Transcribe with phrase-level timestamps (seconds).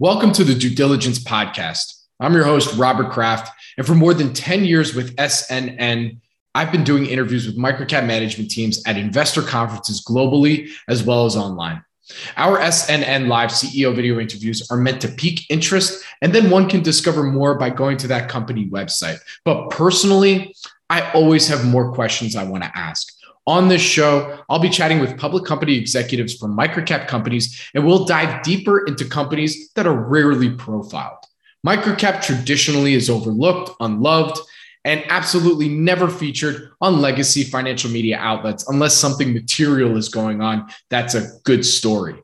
[0.00, 2.02] Welcome to the Due Diligence Podcast.
[2.18, 3.52] I'm your host, Robert Kraft.
[3.78, 6.18] And for more than 10 years with SNN,
[6.52, 11.36] I've been doing interviews with microcap management teams at investor conferences globally as well as
[11.36, 11.84] online.
[12.36, 16.82] Our SNN Live CEO video interviews are meant to pique interest, and then one can
[16.82, 19.20] discover more by going to that company website.
[19.44, 20.56] But personally,
[20.90, 23.13] I always have more questions I want to ask.
[23.46, 28.06] On this show, I'll be chatting with public company executives from microcap companies, and we'll
[28.06, 31.18] dive deeper into companies that are rarely profiled.
[31.66, 34.38] Microcap traditionally is overlooked, unloved,
[34.84, 40.68] and absolutely never featured on legacy financial media outlets unless something material is going on.
[40.90, 42.22] That's a good story.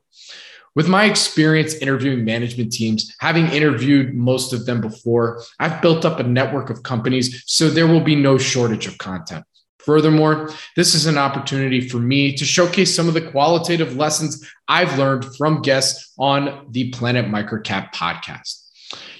[0.73, 6.19] With my experience interviewing management teams, having interviewed most of them before, I've built up
[6.19, 9.43] a network of companies, so there will be no shortage of content.
[9.85, 14.97] Furthermore, this is an opportunity for me to showcase some of the qualitative lessons I've
[14.97, 18.61] learned from guests on the Planet Microcap podcast.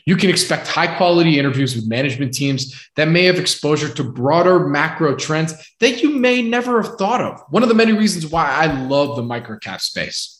[0.05, 4.67] You can expect high quality interviews with management teams that may have exposure to broader
[4.67, 7.41] macro trends that you may never have thought of.
[7.49, 10.37] One of the many reasons why I love the microcap space.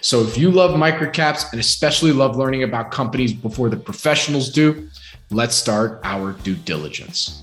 [0.00, 4.88] So, if you love microcaps and especially love learning about companies before the professionals do,
[5.30, 7.42] let's start our due diligence.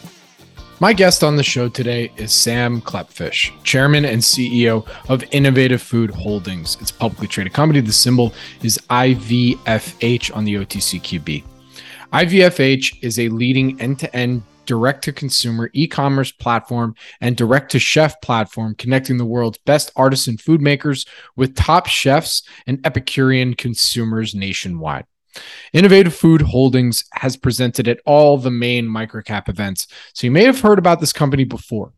[0.81, 6.09] My guest on the show today is Sam Klepfish, Chairman and CEO of Innovative Food
[6.09, 6.75] Holdings.
[6.81, 7.81] It's a publicly traded company.
[7.81, 11.43] The symbol is IVFH on the OTCQB.
[12.13, 17.69] IVFH is a leading end to end direct to consumer e commerce platform and direct
[17.73, 23.53] to chef platform connecting the world's best artisan food makers with top chefs and Epicurean
[23.53, 25.05] consumers nationwide.
[25.73, 30.61] Innovative Food Holdings has presented at all the main microcap events, so you may have
[30.61, 31.93] heard about this company before.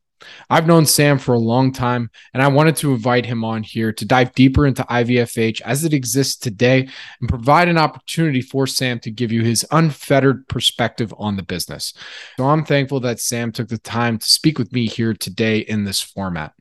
[0.49, 3.91] I've known Sam for a long time, and I wanted to invite him on here
[3.93, 6.87] to dive deeper into IVFH as it exists today
[7.19, 11.93] and provide an opportunity for Sam to give you his unfettered perspective on the business.
[12.37, 15.83] So I'm thankful that Sam took the time to speak with me here today in
[15.83, 16.53] this format.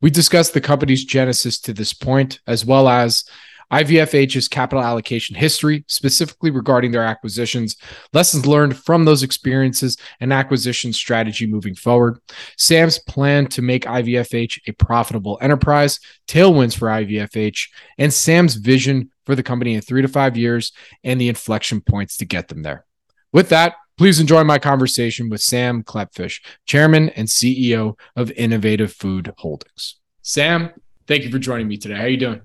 [0.00, 3.24] We discussed the company's genesis to this point, as well as
[3.70, 7.76] IVFH's capital allocation history, specifically regarding their acquisitions,
[8.12, 12.18] lessons learned from those experiences, and acquisition strategy moving forward.
[12.56, 19.34] Sam's plan to make IVFH a profitable enterprise, tailwinds for IVFH, and Sam's vision for
[19.34, 20.72] the company in three to five years
[21.04, 22.84] and the inflection points to get them there.
[23.32, 29.32] With that, please enjoy my conversation with Sam Klepfish, Chairman and CEO of Innovative Food
[29.38, 29.96] Holdings.
[30.22, 30.70] Sam,
[31.06, 31.94] thank you for joining me today.
[31.94, 32.40] How are you doing?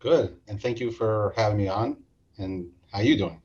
[0.00, 1.98] Good, and thank you for having me on.
[2.38, 3.40] And how are you doing?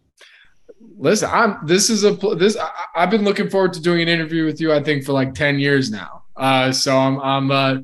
[0.98, 1.60] Listen, I'm.
[1.66, 2.58] This is a this.
[2.58, 2.70] I,
[3.02, 4.74] have been looking forward to doing an interview with you.
[4.74, 6.24] I think for like ten years now.
[6.36, 7.20] Uh, so I'm.
[7.20, 7.52] I'm.
[7.52, 7.78] Uh,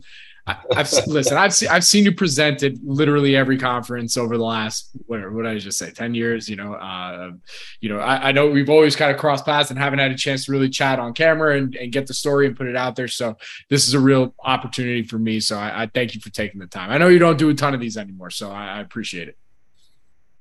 [0.48, 1.38] I've listen.
[1.38, 5.32] I've seen I've seen you presented literally every conference over the last whatever.
[5.32, 5.92] What did I just say?
[5.92, 6.50] Ten years.
[6.50, 6.74] You know.
[6.74, 7.32] Uh,
[7.80, 8.00] you know.
[8.00, 10.52] I, I, know we've always kind of crossed paths and haven't had a chance to
[10.52, 13.08] really chat on camera and, and get the story and put it out there.
[13.08, 13.38] So
[13.70, 15.40] this is a real opportunity for me.
[15.40, 16.90] So I, I thank you for taking the time.
[16.90, 19.38] I know you don't do a ton of these anymore, so I, I appreciate it.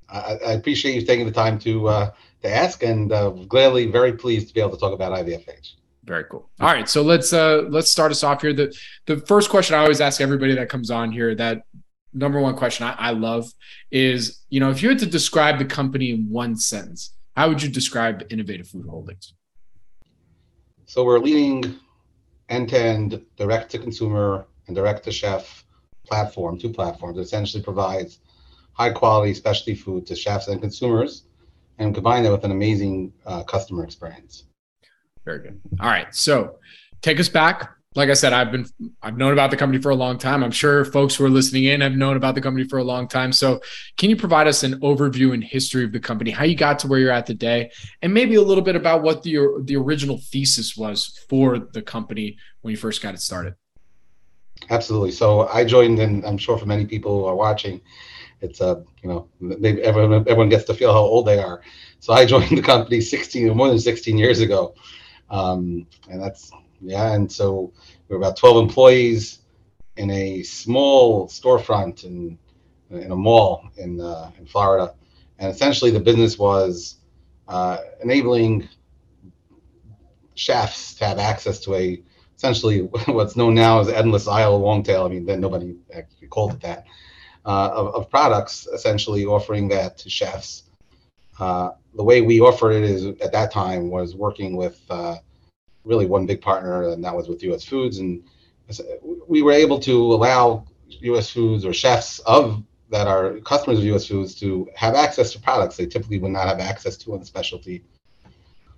[0.09, 2.11] I, I, appreciate you taking the time to uh,
[2.41, 5.73] to ask, and uh, gladly very pleased to be able to talk about IVFH.
[6.11, 6.49] Very cool.
[6.59, 8.51] All right, so let's uh let's start us off here.
[8.51, 11.63] The the first question I always ask everybody that comes on here, that
[12.11, 13.49] number one question I, I love
[13.91, 17.63] is, you know, if you had to describe the company in one sentence, how would
[17.63, 19.35] you describe Innovative Food Holdings?
[20.85, 21.79] So we're leading
[22.49, 25.63] end-to-end direct-to-consumer and direct-to-chef
[26.05, 28.19] platform, two platforms that essentially provides
[28.73, 31.23] high-quality specialty food to chefs and consumers,
[31.77, 34.43] and combine that with an amazing uh, customer experience.
[35.25, 35.59] Very good.
[35.79, 36.13] All right.
[36.13, 36.57] So
[37.01, 37.71] take us back.
[37.93, 38.65] Like I said, I've been
[39.01, 40.45] I've known about the company for a long time.
[40.45, 43.05] I'm sure folks who are listening in have known about the company for a long
[43.05, 43.33] time.
[43.33, 43.59] So
[43.97, 46.87] can you provide us an overview and history of the company, how you got to
[46.87, 47.69] where you're at today,
[48.01, 52.37] and maybe a little bit about what the the original thesis was for the company
[52.61, 53.55] when you first got it started?
[54.69, 55.11] Absolutely.
[55.11, 57.81] So I joined, and I'm sure for many people who are watching,
[58.39, 61.61] it's a you know maybe everyone everyone gets to feel how old they are.
[61.99, 64.75] So I joined the company 16 more than 16 years ago.
[65.31, 66.51] Um, and that's,
[66.81, 67.13] yeah.
[67.13, 67.73] And so
[68.07, 69.39] we're about 12 employees
[69.97, 72.37] in a small storefront in,
[72.91, 74.93] in a mall in, uh, in Florida.
[75.39, 76.97] And essentially, the business was
[77.47, 78.69] uh, enabling
[80.35, 82.03] chefs to have access to a
[82.35, 85.05] essentially what's known now as endless aisle long tail.
[85.05, 86.85] I mean, then nobody actually called it that.
[87.43, 90.63] Uh, of, of, products, essentially offering that to chefs.
[91.41, 95.15] Uh, the way we offered it is at that time was working with uh,
[95.83, 97.65] really one big partner, and that was with U.S.
[97.65, 98.23] Foods, and
[99.27, 101.31] we were able to allow U.S.
[101.31, 104.05] Foods or chefs of that are customers of U.S.
[104.05, 107.25] Foods to have access to products they typically would not have access to on the
[107.25, 107.83] specialty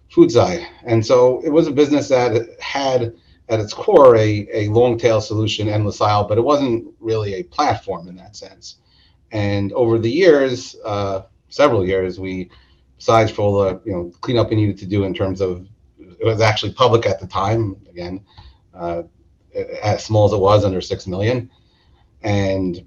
[0.10, 0.65] food side.
[0.86, 3.13] And so it was a business that had
[3.50, 7.44] at its core a, a long tail solution, endless aisle, but it wasn't really a
[7.44, 8.77] platform in that sense.
[9.33, 12.50] And over the years, uh, several years, we,
[12.97, 15.67] besides for all the you know cleanup we needed to do in terms of
[16.00, 17.75] it was actually public at the time.
[17.89, 18.23] Again,
[18.73, 19.03] uh,
[19.81, 21.50] as small as it was, under six million,
[22.23, 22.85] and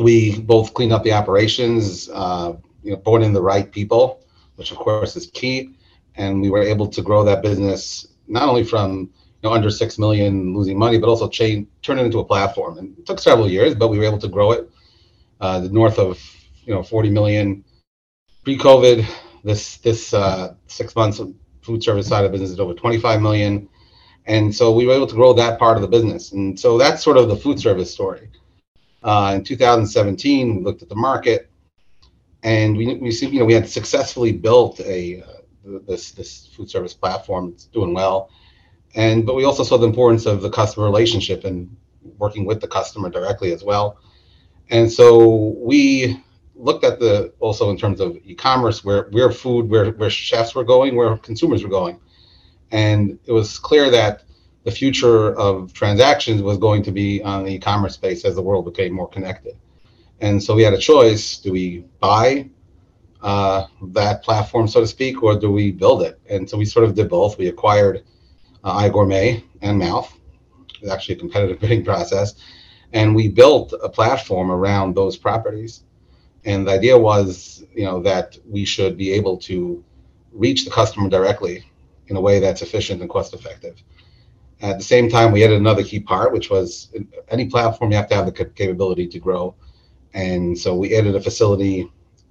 [0.00, 4.24] we both cleaned up the operations, uh, you know, brought in the right people,
[4.56, 5.74] which of course is key,
[6.14, 9.10] and we were able to grow that business not only from
[9.42, 12.78] you know under six million losing money, but also chain turn it into a platform.
[12.78, 14.70] And it took several years, but we were able to grow it
[15.40, 16.20] uh, the north of
[16.66, 17.64] you know 40 million
[18.44, 19.06] pre-COVID.
[19.42, 23.68] This this uh, six months of food service side of business is over 25 million,
[24.26, 26.32] and so we were able to grow that part of the business.
[26.32, 28.30] And so that's sort of the food service story.
[29.02, 31.50] Uh, in 2017, we looked at the market,
[32.42, 36.70] and we we see you know we had successfully built a uh, this this food
[36.70, 37.50] service platform.
[37.50, 38.30] It's doing well,
[38.94, 41.74] and but we also saw the importance of the customer relationship and
[42.18, 43.98] working with the customer directly as well.
[44.70, 46.22] And so we
[46.56, 50.64] looked at the also in terms of e-commerce where where food where where chefs were
[50.64, 51.98] going where consumers were going.
[52.70, 54.24] And it was clear that
[54.64, 58.64] the future of transactions was going to be on the e-commerce space as the world
[58.64, 59.56] became more connected.
[60.20, 61.38] And so we had a choice.
[61.38, 62.48] Do we buy
[63.20, 66.18] uh, that platform so to speak or do we build it?
[66.30, 67.36] And so we sort of did both.
[67.36, 68.04] We acquired
[68.62, 70.16] uh, igourmet and mouth
[70.74, 72.34] it was actually a competitive bidding process.
[72.92, 75.84] And we built a platform around those properties
[76.44, 79.82] and the idea was, you know, that we should be able to
[80.32, 81.64] reach the customer directly
[82.08, 83.82] in a way that's efficient and cost effective.
[84.60, 86.92] At the same time, we added another key part, which was
[87.28, 89.54] any platform you have to have the capability to grow.
[90.12, 91.90] And so we added a facility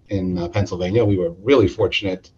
[0.10, 1.04] in uh, Pennsylvania.
[1.04, 2.31] We were really fortunate,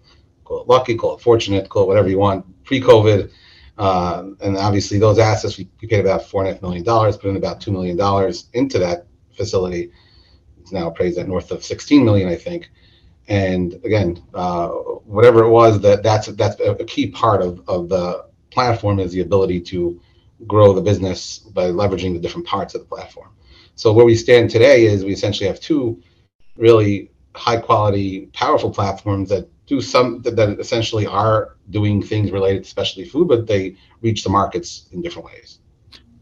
[0.43, 3.31] call it lucky, call it fortunate, call it whatever you want, pre COVID.
[3.77, 7.71] Uh, and obviously, those assets, we, we paid about $4.5 million, put in about $2
[7.73, 9.05] million into that
[9.35, 9.91] facility
[10.65, 12.71] it's now appraised at north of 16 million, I think.
[13.27, 18.25] And again, uh, whatever it was, that that's that's a key part of, of the
[18.49, 20.01] platform is the ability to
[20.47, 23.29] grow the business by leveraging the different parts of the platform.
[23.75, 26.01] So where we stand today is we essentially have two
[26.57, 32.63] really high quality, powerful platforms that do some that, that essentially are doing things related
[32.63, 35.59] to specialty food, but they reach the markets in different ways.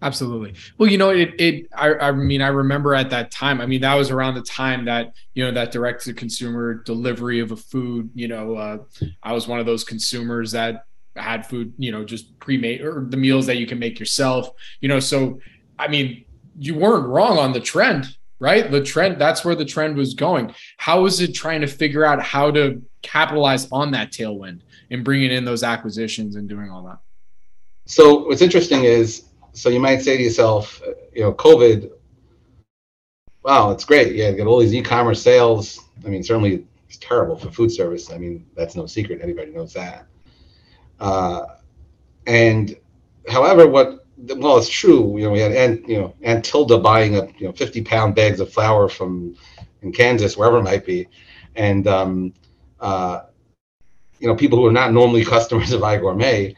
[0.03, 0.53] Absolutely.
[0.77, 3.79] Well, you know, it, it, I, I mean, I remember at that time, I mean,
[3.81, 7.55] that was around the time that, you know, that direct to consumer delivery of a
[7.55, 8.79] food, you know, uh,
[9.23, 13.15] I was one of those consumers that had food, you know, just pre-made or the
[13.15, 14.49] meals that you can make yourself,
[14.81, 15.39] you know, so,
[15.79, 16.25] I mean,
[16.59, 18.69] you weren't wrong on the trend, right?
[18.69, 20.53] The trend, that's where the trend was going.
[20.75, 25.31] How is it trying to figure out how to capitalize on that tailwind and bringing
[25.31, 26.99] in those acquisitions and doing all that?
[27.85, 30.81] So what's interesting is so you might say to yourself,
[31.13, 31.91] you know, COVID,
[33.43, 34.15] wow, it's great.
[34.15, 35.79] Yeah, get all these e-commerce sales.
[36.05, 38.11] I mean, certainly it's terrible for food service.
[38.11, 39.21] I mean, that's no secret.
[39.21, 40.05] Anybody knows that.
[40.99, 41.45] Uh,
[42.25, 42.75] and
[43.29, 45.17] however, what well, it's true.
[45.17, 48.39] You know, we had you know Aunt Tilda buying up you know 50 pound bags
[48.39, 49.35] of flour from
[49.81, 51.07] in Kansas, wherever it might be,
[51.55, 52.33] and um,
[52.79, 53.23] uh,
[54.19, 56.55] you know people who are not normally customers of iGourmet.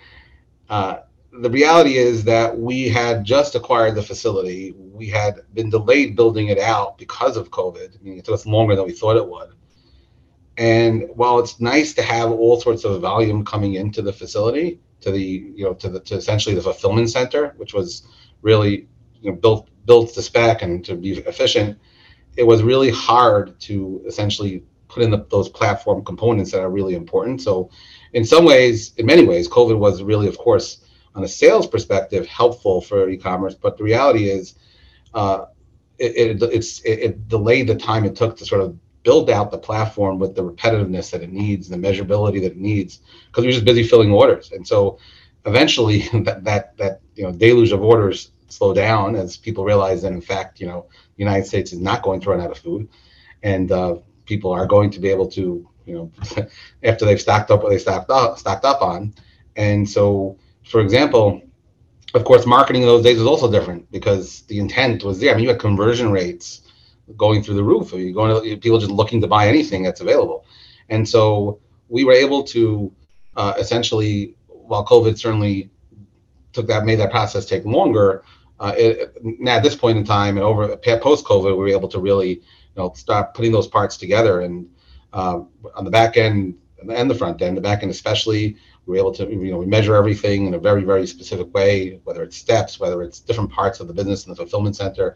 [0.70, 0.98] Uh,
[1.42, 4.74] the reality is that we had just acquired the facility.
[4.78, 7.96] We had been delayed building it out because of COVID.
[8.00, 9.50] I mean, it took us longer than we thought it would.
[10.58, 15.12] And while it's nice to have all sorts of volume coming into the facility, to
[15.12, 15.22] the
[15.56, 18.08] you know to the to essentially the fulfillment center, which was
[18.42, 18.88] really
[19.22, 21.78] you know built built to spec and to be efficient,
[22.38, 26.96] it was really hard to essentially put in the, those platform components that are really
[26.96, 27.42] important.
[27.42, 27.70] So,
[28.14, 30.85] in some ways, in many ways, COVID was really, of course,
[31.16, 34.56] on a sales perspective helpful for e-commerce, but the reality is
[35.14, 35.46] uh,
[35.98, 39.52] it, it, it's, it, it, delayed the time it took to sort of build out
[39.52, 43.50] the platform with the repetitiveness that it needs, the measurability that it needs, because we
[43.50, 44.52] are just busy filling orders.
[44.52, 45.00] And so
[45.46, 50.12] eventually that, that, that, you know, deluge of orders slow down as people realize that
[50.12, 52.90] in fact, you know, the United States is not going to run out of food.
[53.44, 56.12] And uh, people are going to be able to, you know,
[56.84, 59.14] after they've stacked up what they stacked up, stacked up on.
[59.56, 61.42] And so, for example,
[62.14, 65.32] of course, marketing in those days was also different because the intent was there.
[65.32, 66.62] I mean, you had conversion rates
[67.18, 67.92] going through the roof.
[67.94, 70.46] You're going to people just looking to buy anything that's available,
[70.90, 72.92] and so we were able to
[73.36, 75.70] uh, essentially, while COVID certainly
[76.54, 78.24] took that made that process take longer.
[78.60, 81.90] Uh, it, now at this point in time and over post COVID, we were able
[81.90, 84.68] to really you know start putting those parts together and
[85.14, 85.42] uh,
[85.76, 86.56] on the back end
[86.90, 89.96] and the front end, the back end especially, were able to you know we measure
[89.96, 93.88] everything in a very very specific way, whether it's steps, whether it's different parts of
[93.88, 95.16] the business in the fulfillment center,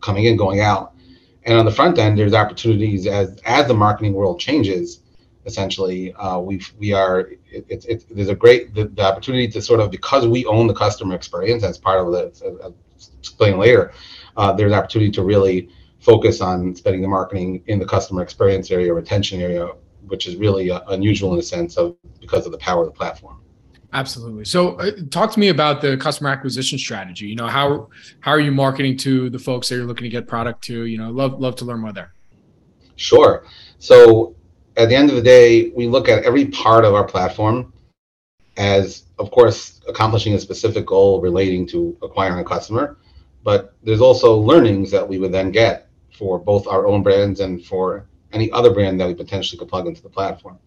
[0.00, 0.94] coming in, going out,
[1.44, 5.00] and on the front end, there's opportunities as as the marketing world changes
[5.46, 9.62] essentially uh, we we are it's it, it, there's a great the, the, opportunity to
[9.62, 12.74] sort of because we own the customer experience as part of the
[13.18, 13.92] explain later
[14.36, 18.92] uh, there's opportunity to really focus on spending the marketing in the customer experience area
[18.92, 19.68] retention area
[20.10, 22.96] which is really uh, unusual in the sense of because of the power of the
[22.96, 23.40] platform.
[23.92, 24.44] Absolutely.
[24.44, 27.26] So uh, talk to me about the customer acquisition strategy.
[27.26, 27.88] You know how
[28.20, 30.84] how are you marketing to the folks that you're looking to get product to?
[30.84, 32.12] You know love love to learn more there.
[32.96, 33.44] Sure.
[33.78, 34.36] So
[34.76, 37.72] at the end of the day, we look at every part of our platform
[38.56, 42.98] as, of course, accomplishing a specific goal relating to acquiring a customer.
[43.42, 47.64] But there's also learnings that we would then get for both our own brands and
[47.64, 50.58] for any other brand that we potentially could plug into the platform.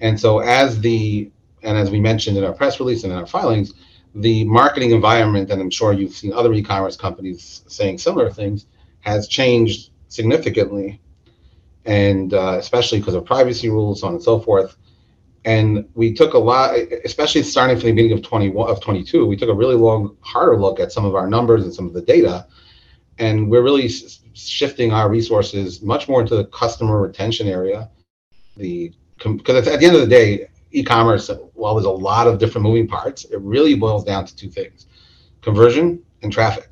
[0.00, 1.30] And so, as the
[1.62, 3.74] and as we mentioned in our press release and in our filings,
[4.14, 8.66] the marketing environment, and I'm sure you've seen other e-commerce companies saying similar things,
[9.00, 11.00] has changed significantly
[11.86, 14.76] and uh, especially because of privacy rules, so on and so forth.
[15.44, 19.36] And we took a lot, especially starting from the beginning of 21 of 22, we
[19.36, 22.02] took a really long, harder look at some of our numbers and some of the
[22.02, 22.46] data,
[23.18, 23.88] and we're really
[24.36, 27.90] shifting our resources much more into the customer retention area.
[28.56, 32.64] The because at the end of the day, e-commerce, while there's a lot of different
[32.64, 34.86] moving parts, it really boils down to two things:
[35.40, 36.68] conversion and traffic.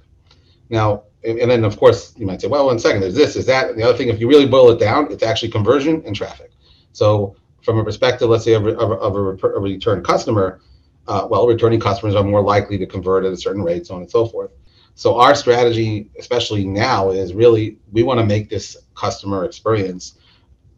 [0.68, 3.70] Now, and then of course you might say, well, one second, there's this, is that.
[3.70, 6.50] And the other thing, if you really boil it down, it's actually conversion and traffic.
[6.92, 10.60] So from a perspective, let's say of a, of a, a return customer,
[11.08, 14.02] uh, well, returning customers are more likely to convert at a certain rate, so on
[14.02, 14.50] and so forth.
[14.94, 20.18] So our strategy, especially now, is really we want to make this customer experience,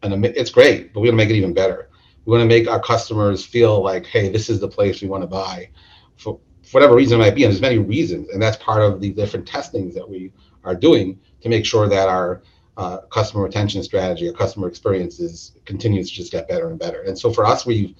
[0.02, 1.90] and it's great, but we want to make it even better.
[2.24, 5.22] We want to make our customers feel like, hey, this is the place we want
[5.22, 5.68] to buy.
[6.16, 9.00] For, for whatever reason it might be, and there's many reasons, and that's part of
[9.00, 10.32] the different testings that we
[10.64, 12.42] are doing to make sure that our
[12.76, 17.02] uh, customer retention strategy, our customer experiences continues to just get better and better.
[17.02, 17.94] And so for us, we've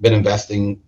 [0.00, 0.80] been investing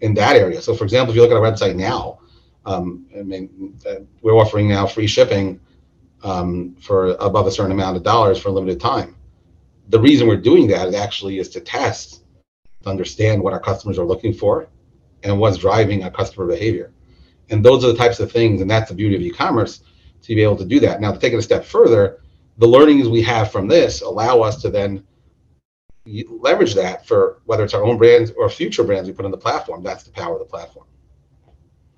[0.00, 0.60] in that area.
[0.62, 2.20] So for example, if you look at our website now,
[2.66, 5.60] um, I mean, uh, we're offering now free shipping
[6.22, 9.16] um, for above a certain amount of dollars for a limited time.
[9.88, 12.24] The reason we're doing that actually is to test,
[12.82, 14.68] to understand what our customers are looking for,
[15.22, 16.92] and what's driving our customer behavior.
[17.50, 19.82] And those are the types of things, and that's the beauty of e-commerce
[20.22, 21.00] to be able to do that.
[21.00, 22.20] Now, to take it a step further,
[22.58, 25.04] the learnings we have from this allow us to then
[26.28, 29.36] leverage that for whether it's our own brands or future brands we put on the
[29.36, 29.84] platform.
[29.84, 30.86] That's the power of the platform.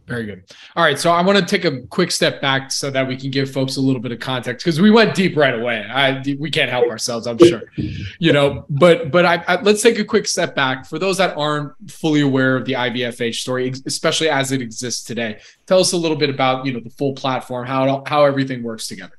[0.08, 0.42] Very good.
[0.74, 3.30] All right, so I want to take a quick step back so that we can
[3.30, 5.84] give folks a little bit of context because we went deep right away.
[5.84, 8.64] I, we can't help ourselves, I'm sure, you know.
[8.70, 12.22] But but I, I, let's take a quick step back for those that aren't fully
[12.22, 15.40] aware of the IVFH story, especially as it exists today.
[15.66, 18.88] Tell us a little bit about you know the full platform, how how everything works
[18.88, 19.18] together.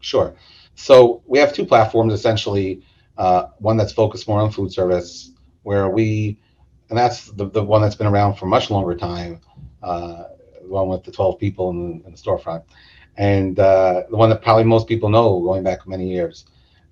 [0.00, 0.34] Sure.
[0.74, 2.82] So we have two platforms essentially.
[3.18, 5.32] Uh, one that's focused more on food service,
[5.64, 6.40] where we,
[6.88, 9.42] and that's the, the one that's been around for much longer time
[9.82, 10.24] uh,
[10.62, 12.62] one with the 12 people in, in the storefront,
[13.16, 16.46] and uh, the one that probably most people know going back many years.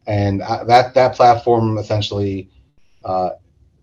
[0.06, 2.50] And uh, that that platform essentially
[3.04, 3.30] uh,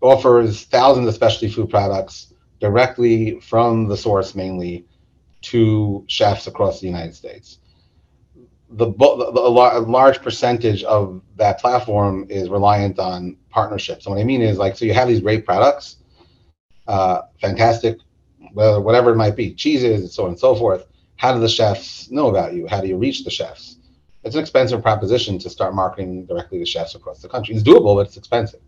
[0.00, 4.86] offers thousands of specialty food products directly from the source, mainly
[5.42, 7.58] to chefs across the United States.
[8.70, 14.06] The, the, the, a large percentage of that platform is reliant on partnerships.
[14.06, 15.98] And what I mean is like, so you have these great products,
[16.88, 17.98] uh, fantastic
[18.56, 20.86] whatever it might be, cheeses and so on and so forth.
[21.16, 22.66] How do the chefs know about you?
[22.66, 23.76] How do you reach the chefs?
[24.24, 27.54] It's an expensive proposition to start marketing directly to chefs across the country.
[27.54, 28.60] It's doable, but it's expensive.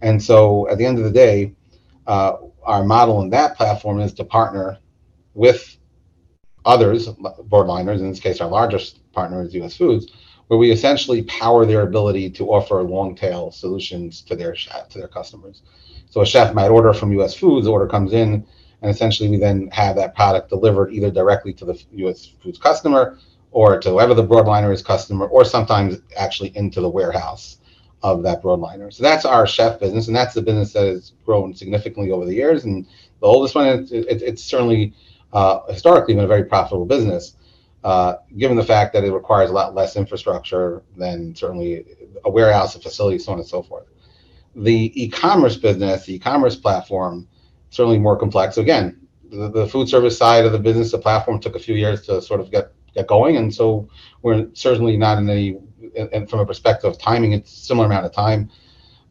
[0.00, 1.54] And so at the end of the day,
[2.06, 4.78] uh, our model in that platform is to partner
[5.34, 5.76] with
[6.64, 10.12] others, broadliners, in this case, our largest partner is US Foods,
[10.48, 15.08] where we essentially power their ability to offer long tail solutions to their to their
[15.08, 15.62] customers.
[16.10, 18.46] So a chef might order from US Foods, the order comes in,
[18.82, 22.26] and essentially we then have that product delivered either directly to the U.S.
[22.42, 23.18] Foods customer
[23.52, 27.58] or to whoever the broadliner is customer, or sometimes actually into the warehouse
[28.02, 28.92] of that broadliner.
[28.92, 32.34] So that's our chef business, and that's the business that has grown significantly over the
[32.34, 32.64] years.
[32.64, 32.86] And
[33.20, 34.94] the oldest one, it, it, it's certainly
[35.32, 37.36] uh, historically been a very profitable business,
[37.84, 41.84] uh, given the fact that it requires a lot less infrastructure than certainly
[42.24, 43.86] a warehouse, a facility, so on and so forth.
[44.56, 47.28] The e-commerce business, the e-commerce platform,
[47.72, 48.54] certainly more complex.
[48.54, 49.00] So again,
[49.30, 52.22] the, the food service side of the business, the platform took a few years to
[52.22, 53.88] sort of get get going, and so
[54.20, 55.58] we're certainly not in any.
[56.12, 58.50] And from a perspective of timing, it's a similar amount of time.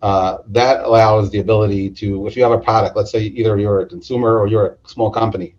[0.02, 3.82] Uh, that allows the ability to, if you have a product, let's say either you're
[3.82, 5.54] a consumer or you're a small company,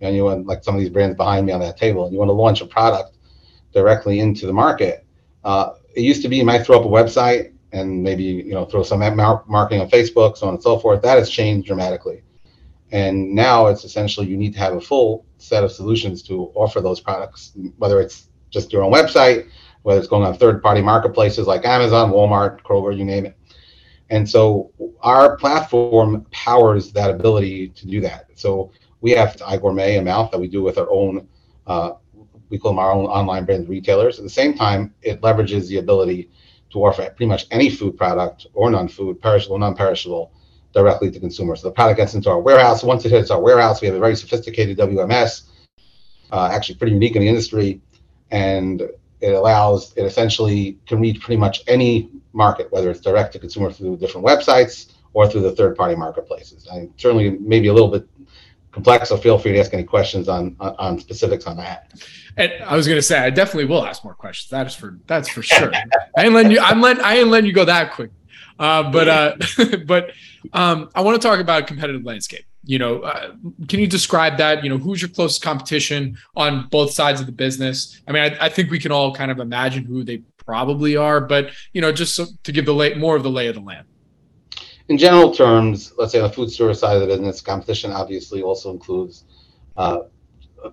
[0.00, 2.18] and you want like some of these brands behind me on that table, and you
[2.18, 3.16] want to launch a product
[3.72, 5.04] directly into the market.
[5.44, 8.64] Uh, it used to be you might throw up a website and maybe you know
[8.64, 11.02] throw some marketing on Facebook, so on and so forth.
[11.02, 12.22] That has changed dramatically,
[12.92, 16.80] and now it's essentially you need to have a full set of solutions to offer
[16.80, 19.48] those products, whether it's just your own website,
[19.82, 23.36] whether it's going on third-party marketplaces like Amazon, Walmart, Kroger, you name it.
[24.10, 24.70] And so
[25.00, 28.26] our platform powers that ability to do that.
[28.34, 28.70] So
[29.00, 31.26] we have iGourmet and Mouth that we do with our own,
[31.66, 31.92] uh,
[32.50, 34.18] we call them our own online brand retailers.
[34.18, 36.30] At the same time, it leverages the ability
[36.70, 40.30] to offer pretty much any food product or non-food, perishable, non-perishable,
[40.72, 41.60] directly to consumers.
[41.60, 42.82] So the product gets into our warehouse.
[42.82, 45.44] Once it hits our warehouse, we have a very sophisticated WMS,
[46.30, 47.80] uh, actually pretty unique in the industry,
[48.30, 48.82] and
[49.20, 53.70] it allows it essentially can reach pretty much any market, whether it's direct to consumer
[53.70, 56.66] through different websites or through the third-party marketplaces.
[56.70, 58.08] I certainly maybe a little bit
[58.72, 61.92] complex, so feel free to ask any questions on on, on specifics on that.
[62.36, 64.50] And I was going to say, I definitely will ask more questions.
[64.50, 65.72] That is for that's for sure.
[66.16, 66.60] I ain't letting you.
[66.60, 67.04] I'm letting.
[67.04, 68.10] I ain't letting you go that quick.
[68.58, 69.36] Uh, but uh,
[69.86, 70.12] but
[70.52, 72.44] um, I want to talk about competitive landscape.
[72.64, 73.32] You know, uh,
[73.68, 74.62] can you describe that?
[74.62, 78.00] You know, who's your closest competition on both sides of the business?
[78.06, 81.20] I mean, I, I think we can all kind of imagine who they probably are,
[81.20, 83.60] but you know, just so, to give the lay, more of the lay of the
[83.60, 83.86] land.
[84.88, 88.42] In general terms, let's say on the food store side of the business, competition obviously
[88.42, 89.24] also includes
[89.76, 90.00] uh,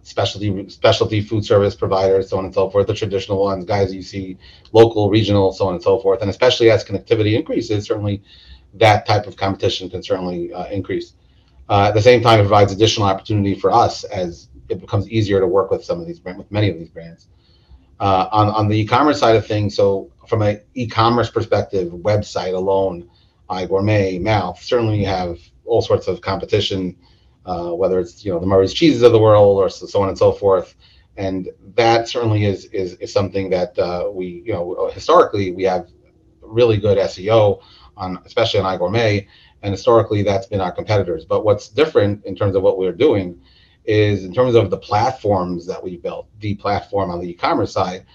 [0.02, 4.02] specialty specialty food service providers, so on and so forth, the traditional ones, guys you
[4.02, 4.38] see
[4.72, 6.22] local, regional, so on and so forth.
[6.22, 8.22] And especially as connectivity increases, certainly
[8.76, 11.14] that type of competition can certainly uh, increase.
[11.70, 15.40] Uh, at the same time, it provides additional opportunity for us as it becomes easier
[15.40, 17.28] to work with some of these with many of these brands.
[18.00, 23.10] Uh, on on the e-commerce side of things, so from an e-commerce perspective, website alone,
[23.50, 26.96] iGourmet, Mouth, certainly you have all sorts of competition
[27.46, 30.10] uh, whether it's you know the Murray's cheeses of the world or so, so on
[30.10, 30.76] and so forth.
[31.18, 35.90] And that certainly is is, is something that uh, we you know historically we have
[36.42, 37.62] really good SEO
[37.98, 39.28] on especially on iGourmet,
[39.62, 41.26] and historically that's been our competitors.
[41.26, 43.42] But what's different in terms of what we're doing
[43.86, 48.06] is in terms of the platforms that we built, the platform on the e-commerce side.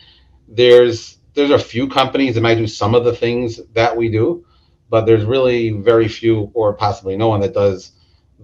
[0.48, 4.46] There's there's a few companies that might do some of the things that we do,
[4.88, 7.92] but there's really very few or possibly no one that does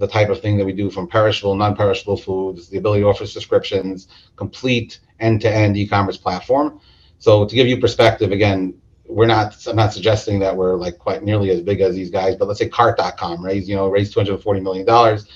[0.01, 3.27] the type of thing that we do from perishable, non-perishable foods, the ability to offer
[3.27, 6.81] subscriptions, complete end-to-end e-commerce platform.
[7.19, 8.75] So to give you perspective, again,
[9.07, 12.35] we're not I'm not suggesting that we're like quite nearly as big as these guys,
[12.37, 15.27] but let's say cart.com raised, you know, raised 240 million dollars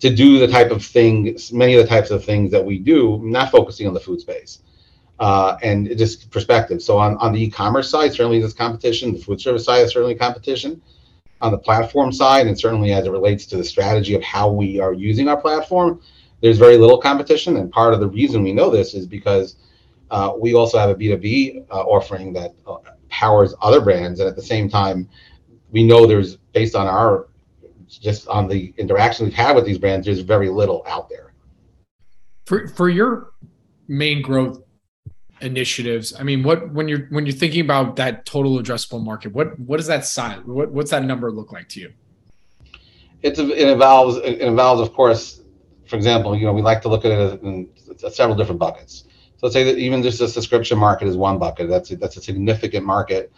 [0.00, 3.20] to do the type of thing, many of the types of things that we do,
[3.22, 4.58] not focusing on the food space.
[5.18, 6.82] Uh, and just perspective.
[6.82, 9.12] So on, on the e-commerce side, certainly there's competition.
[9.12, 10.82] The food service side is certainly competition
[11.44, 14.80] on the platform side, and certainly as it relates to the strategy of how we
[14.80, 16.00] are using our platform,
[16.40, 17.58] there's very little competition.
[17.58, 19.56] And part of the reason we know this is because
[20.10, 22.76] uh, we also have a B2B uh, offering that uh,
[23.10, 24.20] powers other brands.
[24.20, 25.06] And at the same time,
[25.70, 27.28] we know there's, based on our,
[27.88, 31.34] just on the interaction we've had with these brands, there's very little out there.
[32.46, 33.32] For, for your
[33.86, 34.63] main growth
[35.44, 36.14] initiatives.
[36.18, 39.76] I mean what when you're when you're thinking about that total addressable market what what
[39.76, 40.40] does that size?
[40.44, 41.92] What, what's that number look like to you?
[43.22, 45.42] It's it involves it involves of course
[45.86, 47.68] for example you know we like to look at it in
[48.10, 49.04] several different buckets.
[49.36, 51.68] So let's say that even just the subscription market is one bucket.
[51.68, 53.32] That's a, that's a significant market.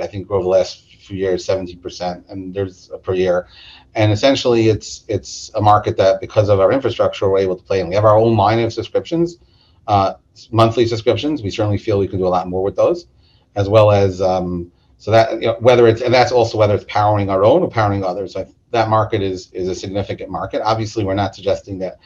[0.00, 3.48] I think over the last few years 17% and there's a per year.
[3.94, 7.80] And essentially it's it's a market that because of our infrastructure we're able to play
[7.80, 9.38] in we have our own line of subscriptions
[9.88, 10.14] uh,
[10.50, 11.42] monthly subscriptions.
[11.42, 13.06] We certainly feel we can do a lot more with those,
[13.56, 16.84] as well as um, so that you know, whether it's and that's also whether it's
[16.88, 18.34] powering our own or powering others.
[18.34, 20.62] So that market is is a significant market.
[20.62, 21.98] Obviously, we're not suggesting that.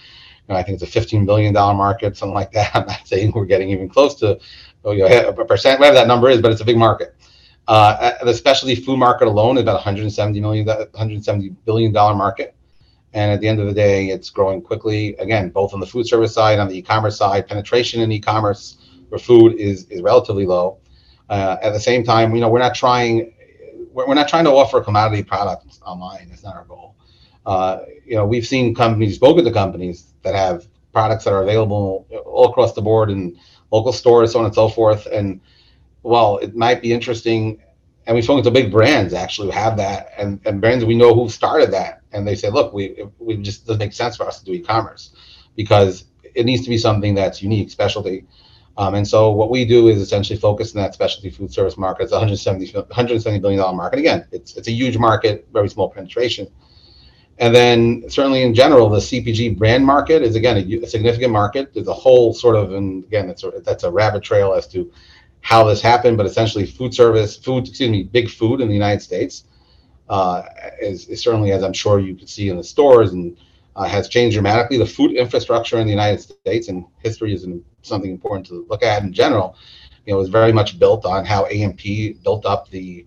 [0.47, 2.71] You know, I think it's a fifteen billion dollar market, something like that.
[2.75, 4.39] I'm not saying we're getting even close to
[4.85, 7.15] you know, a percent, whatever that number is, but it's a big market.
[7.67, 12.55] Uh, the specialty food market alone is about 170 million, 170 billion dollar market.
[13.15, 15.15] And at the end of the day, it's growing quickly.
[15.17, 18.77] Again, both on the food service side, on the e-commerce side, penetration in e-commerce
[19.09, 20.79] for food is is relatively low.
[21.31, 23.33] Uh, at the same time, you know, we're not trying
[23.93, 26.29] we're, we're not trying to offer commodity products online.
[26.33, 26.97] It's not our goal.
[27.47, 32.07] Uh, you know, we've seen companies, spoken to companies that have products that are available
[32.27, 33.39] all across the board in
[33.71, 35.07] local stores, so on and so forth.
[35.07, 35.41] And
[36.03, 37.63] well, it might be interesting.
[38.07, 41.15] And we've spoken to big brands actually who have that, and, and brands we know
[41.15, 44.39] who started that, and they say, look, we we just doesn't make sense for us
[44.39, 45.11] to do e-commerce
[45.57, 48.25] because it needs to be something that's unique, specialty.
[48.77, 52.05] Um, and so what we do is essentially focus on that specialty food service market.
[52.05, 53.99] It's a 170, 170 billion dollar market.
[54.01, 56.49] Again, it's it's a huge market, very small penetration.
[57.39, 61.75] And then certainly in general, the CPG brand market is again a, a significant market.
[61.75, 64.91] There's a whole sort of, and again, that's a, that's a rabbit trail as to
[65.41, 69.03] how this happened, but essentially food service, food, excuse me, big food in the United
[69.03, 69.45] States
[70.09, 70.43] uh,
[70.81, 73.37] is, is, certainly, as I'm sure you can see in the stores, and
[73.77, 74.79] uh, has changed dramatically.
[74.79, 77.47] The food infrastructure in the United States, and history is
[77.83, 79.57] something important to look at in general,
[80.07, 83.07] you know, is very much built on how A&P built up the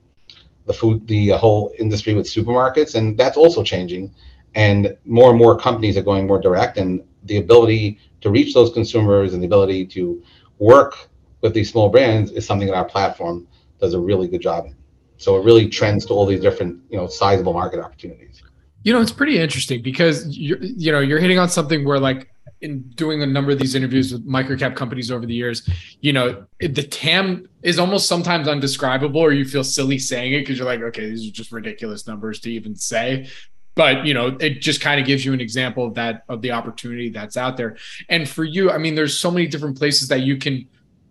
[0.66, 4.14] the food, the uh, whole industry with supermarkets, and that's also changing.
[4.56, 8.74] And more and more companies are going more direct, and the ability to reach those
[8.74, 10.22] consumers and the ability to
[10.60, 11.10] work
[11.42, 13.48] with these small brands is something that our platform
[13.80, 14.77] does a really good job in.
[15.18, 18.42] So it really trends to all these different, you know, sizable market opportunities.
[18.84, 22.30] You know, it's pretty interesting because you're, you know, you're hitting on something where like
[22.62, 25.68] in doing a number of these interviews with microcap companies over the years,
[26.02, 30.58] you know, the TAM is almost sometimes undescribable, or you feel silly saying it because
[30.58, 33.28] you're like, okay, these are just ridiculous numbers to even say.
[33.76, 36.52] But you know, it just kind of gives you an example of that of the
[36.52, 37.78] opportunity that's out there.
[38.10, 40.68] And for you, I mean, there's so many different places that you can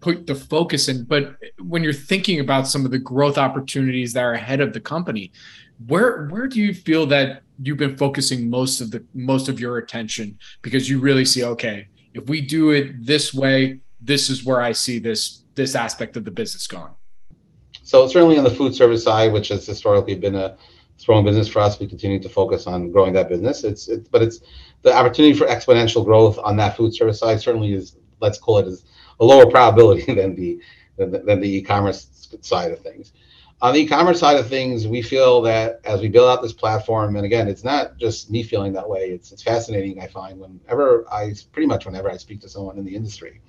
[0.07, 1.03] put the focus in.
[1.03, 4.81] But when you're thinking about some of the growth opportunities that are ahead of the
[4.81, 5.33] company,
[5.88, 9.79] where where do you feel that you've been focusing most of the most of your
[9.79, 14.62] attention because you really see okay if we do it this way this is where
[14.62, 16.95] i see this this aspect of the business going
[17.83, 20.57] so certainly on the food service side which has historically been a
[20.97, 24.23] strong business for us we continue to focus on growing that business it's, it's but
[24.23, 24.40] it's
[24.81, 28.66] the opportunity for exponential growth on that food service side certainly is let's call it
[28.66, 28.87] as
[29.20, 30.61] a lower probability than the
[30.98, 32.09] than the, e-commerce
[32.40, 33.12] side of things
[33.62, 37.16] on the e-commerce side of things, we feel that as we build out this platform,
[37.16, 39.11] and again, it's not just me feeling that way.
[39.11, 40.00] It's it's fascinating.
[40.00, 43.40] I find whenever I pretty much whenever I speak to someone in the industry,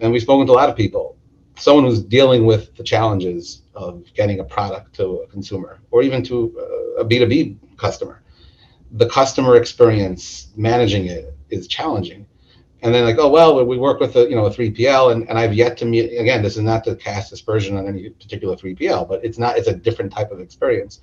[0.00, 1.16] and we've spoken to a lot of people,
[1.56, 6.24] someone who's dealing with the challenges of getting a product to a consumer or even
[6.24, 8.22] to a B two B customer,
[8.92, 12.26] the customer experience managing it is challenging
[12.82, 15.38] and then like, oh well, we work with a you know a 3PL, and, and
[15.38, 16.42] I've yet to meet again.
[16.42, 19.56] This is not to cast aspersion on any particular 3PL, but it's not.
[19.56, 21.00] It's a different type of experience,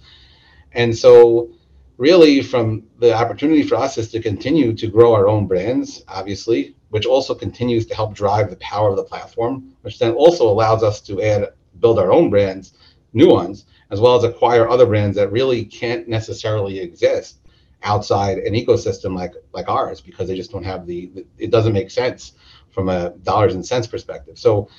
[0.74, 1.50] and so
[1.98, 6.76] really from the opportunity for us is to continue to grow our own brands, obviously,
[6.90, 10.84] which also continues to help drive the power of the platform, which then also allows
[10.84, 11.46] us to add
[11.80, 12.74] build our own brands,
[13.14, 17.40] new ones, as well as acquire other brands that really can't necessarily exist
[17.84, 21.90] outside an ecosystem like like ours because they just don't have the, it doesn't make
[21.90, 22.34] sense
[22.72, 24.38] from a dollars and cents perspective.
[24.38, 24.70] So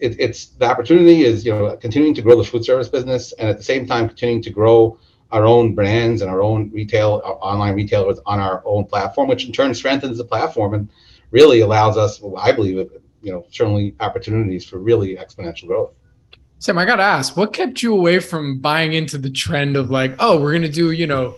[0.00, 3.48] it, it's the opportunity is you know continuing to grow the food service business and
[3.48, 4.98] at the same time continuing to grow
[5.30, 9.46] our own brands and our own retail our online retailers on our own platform which
[9.46, 10.88] in turn strengthens the platform and
[11.30, 12.84] really allows us well, i believe uh,
[13.22, 15.92] you know certainly opportunities for really exponential growth.
[16.58, 20.14] Sam i gotta ask what kept you away from buying into the trend of like
[20.18, 21.36] oh we're gonna do you know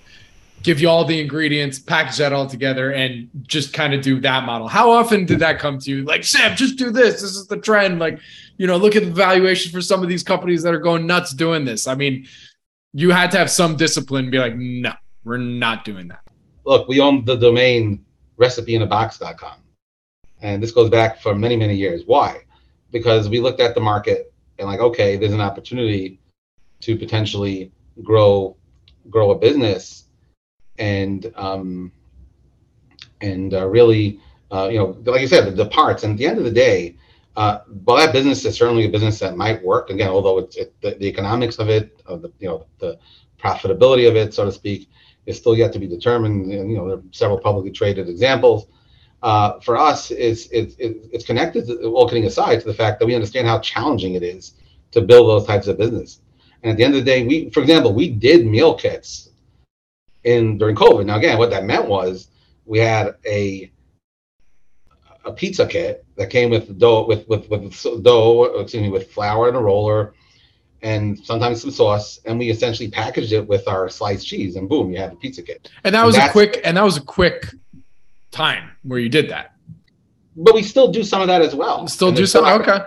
[0.63, 4.45] give you all the ingredients, package that all together, and just kind of do that
[4.45, 4.69] model.
[4.69, 6.05] How often did that come to you?
[6.05, 7.21] Like, Sam, just do this.
[7.21, 7.99] This is the trend.
[7.99, 8.19] Like,
[8.57, 11.33] you know, look at the valuation for some of these companies that are going nuts
[11.33, 11.87] doing this.
[11.87, 12.27] I mean,
[12.93, 14.93] you had to have some discipline be like, no,
[15.25, 16.21] we're not doing that.
[16.65, 18.05] Look, we own the domain
[18.39, 19.57] recipeinabox.com.
[20.43, 22.03] And this goes back for many, many years.
[22.07, 22.43] Why?
[22.91, 26.21] Because we looked at the market and like, okay, there's an opportunity
[26.81, 27.73] to potentially
[28.03, 28.57] grow
[29.11, 30.05] grow a business
[30.79, 31.93] and um,
[33.21, 36.03] and uh, really, uh, you know, like I said, the, parts.
[36.03, 36.97] And at the end of the day,
[37.37, 39.91] uh, well, that business is certainly a business that might work.
[39.91, 42.99] Again, although it's it, the, the, economics of it, of the you know the
[43.39, 44.89] profitability of it, so to speak,
[45.27, 46.53] is still yet to be determined.
[46.53, 48.67] And, you know, there are several publicly traded examples.
[49.23, 53.07] Uh, for us, it's, it's, it's connected, to, all kidding aside, to the fact that
[53.07, 54.55] we understand how challenging it is
[54.91, 56.21] to build those types of business.
[56.63, 59.31] And at the end of the day, we, for example, we did meal kits
[60.25, 61.07] in during COVID.
[61.07, 62.29] Now, again, what that meant was
[62.65, 63.71] we had a
[65.25, 69.49] a pizza kit that came with dough with with with dough, excuse me, with flour
[69.49, 70.15] and a roller,
[70.83, 74.91] and sometimes some sauce, and we essentially packaged it with our sliced cheese, and boom,
[74.91, 75.71] you have a pizza kit.
[75.85, 77.55] And that was and a quick and that was a quick
[78.31, 79.55] time where you did that.
[80.37, 81.87] But we still do some of that as well.
[81.89, 82.45] Still do some.
[82.45, 82.79] Okay.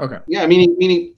[0.00, 0.18] Okay.
[0.26, 1.14] Yeah, meaning meaning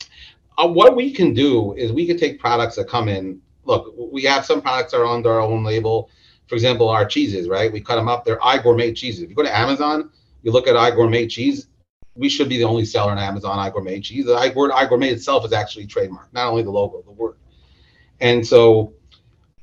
[0.59, 3.41] uh, what we can do is we can take products that come in.
[3.67, 6.11] Look, we have some products that are under our own label.
[6.47, 7.73] For example, our cheeses, right?
[7.73, 8.25] We cut them up.
[8.25, 9.23] They're iGourmet cheeses.
[9.23, 10.11] If you go to Amazon,
[10.43, 11.67] you look at iGourmet cheese.
[12.15, 14.27] We should be the only seller on Amazon iGourmet cheese.
[14.27, 17.37] The word iGourmet itself is actually trademark, not only the logo, the word.
[18.21, 18.95] And so,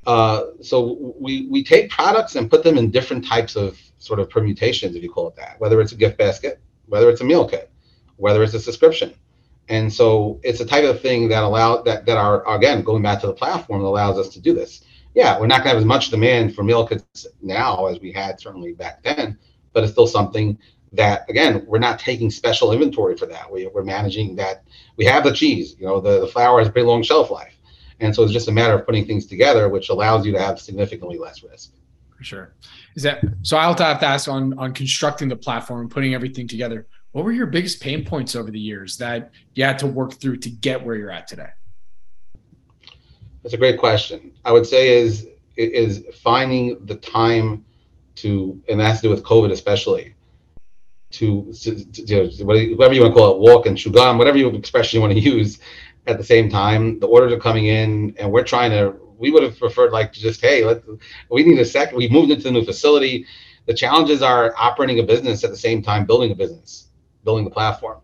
[0.06, 4.30] uh, so we we take products and put them in different types of sort of
[4.30, 5.60] permutations, if you call it that.
[5.60, 7.72] Whether it's a gift basket, whether it's a meal kit,
[8.18, 9.14] whether it's a subscription.
[9.70, 13.22] And so it's a type of thing that allow that that are again going back
[13.22, 14.84] to the platform that allows us to do this.
[15.16, 18.12] Yeah, we're not going to have as much demand for meal kits now as we
[18.12, 19.38] had certainly back then,
[19.72, 20.58] but it's still something
[20.92, 23.50] that again we're not taking special inventory for that.
[23.52, 24.64] We, we're managing that.
[24.98, 27.56] We have the cheese, you know, the, the flour has a pretty long shelf life,
[28.00, 30.60] and so it's just a matter of putting things together, which allows you to have
[30.60, 31.72] significantly less risk.
[32.18, 32.54] For sure.
[32.96, 33.58] Is that so?
[33.58, 37.32] I'll have to ask on on constructing the platform and putting everything together what were
[37.32, 40.84] your biggest pain points over the years that you had to work through to get
[40.84, 41.50] where you're at today?
[43.42, 44.32] That's a great question.
[44.44, 47.64] I would say is is finding the time
[48.16, 50.16] to, and that has to do with COVID especially,
[51.12, 54.98] to, to, to whatever you want to call it, walk and gum, whatever you expression
[54.98, 55.60] you want to use.
[56.08, 58.96] At the same time, the orders are coming in, and we're trying to.
[59.18, 60.84] We would have preferred like just hey, let
[61.30, 61.96] we need a second.
[61.96, 63.26] We moved into the new facility.
[63.68, 66.88] The challenges are operating a business at the same time building a business
[67.24, 68.00] building the platform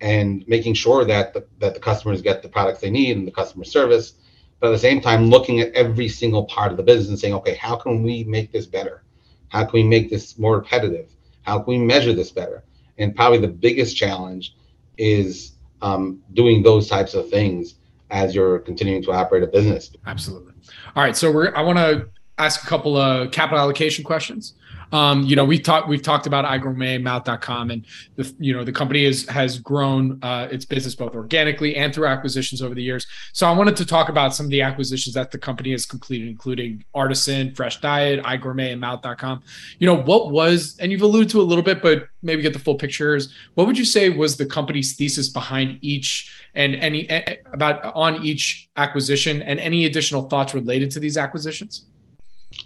[0.00, 3.32] and making sure that the, that the customers get the products they need and the
[3.32, 4.14] customer service
[4.60, 7.34] but at the same time looking at every single part of the business and saying
[7.34, 9.02] okay how can we make this better?
[9.48, 11.10] How can we make this more repetitive?
[11.42, 12.64] How can we measure this better?
[12.98, 14.56] And probably the biggest challenge
[14.96, 17.74] is um, doing those types of things
[18.10, 19.90] as you're continuing to operate a business.
[20.06, 20.52] Absolutely.
[20.94, 24.54] All right so we're i want to ask a couple of capital allocation questions
[24.92, 27.84] um, you know, we've talked we've talked about igourmetmouth.com and
[28.16, 32.06] the you know the company is has grown uh, its business both organically and through
[32.06, 33.06] acquisitions over the years.
[33.32, 36.28] So I wanted to talk about some of the acquisitions that the company has completed,
[36.28, 39.42] including Artisan, Fresh Diet, iGourmet, and Mouth.com.
[39.78, 42.58] You know, what was and you've alluded to a little bit, but maybe get the
[42.58, 43.32] full pictures.
[43.54, 47.08] What would you say was the company's thesis behind each and any
[47.52, 51.86] about on each acquisition and any additional thoughts related to these acquisitions?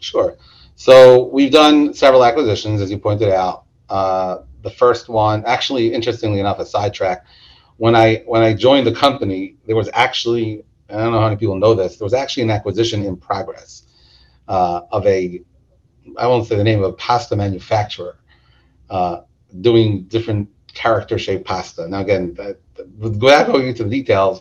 [0.00, 0.36] Sure.
[0.80, 3.64] So we've done several acquisitions, as you pointed out.
[3.90, 7.26] Uh, the first one, actually, interestingly enough, a sidetrack.
[7.76, 11.36] When I when I joined the company, there was actually I don't know how many
[11.36, 11.98] people know this.
[11.98, 13.82] There was actually an acquisition in progress
[14.48, 15.42] uh, of a
[16.16, 18.16] I won't say the name of a pasta manufacturer
[18.88, 19.20] uh,
[19.60, 21.88] doing different character shaped pasta.
[21.88, 22.58] Now again, that,
[22.96, 24.40] without going into the details,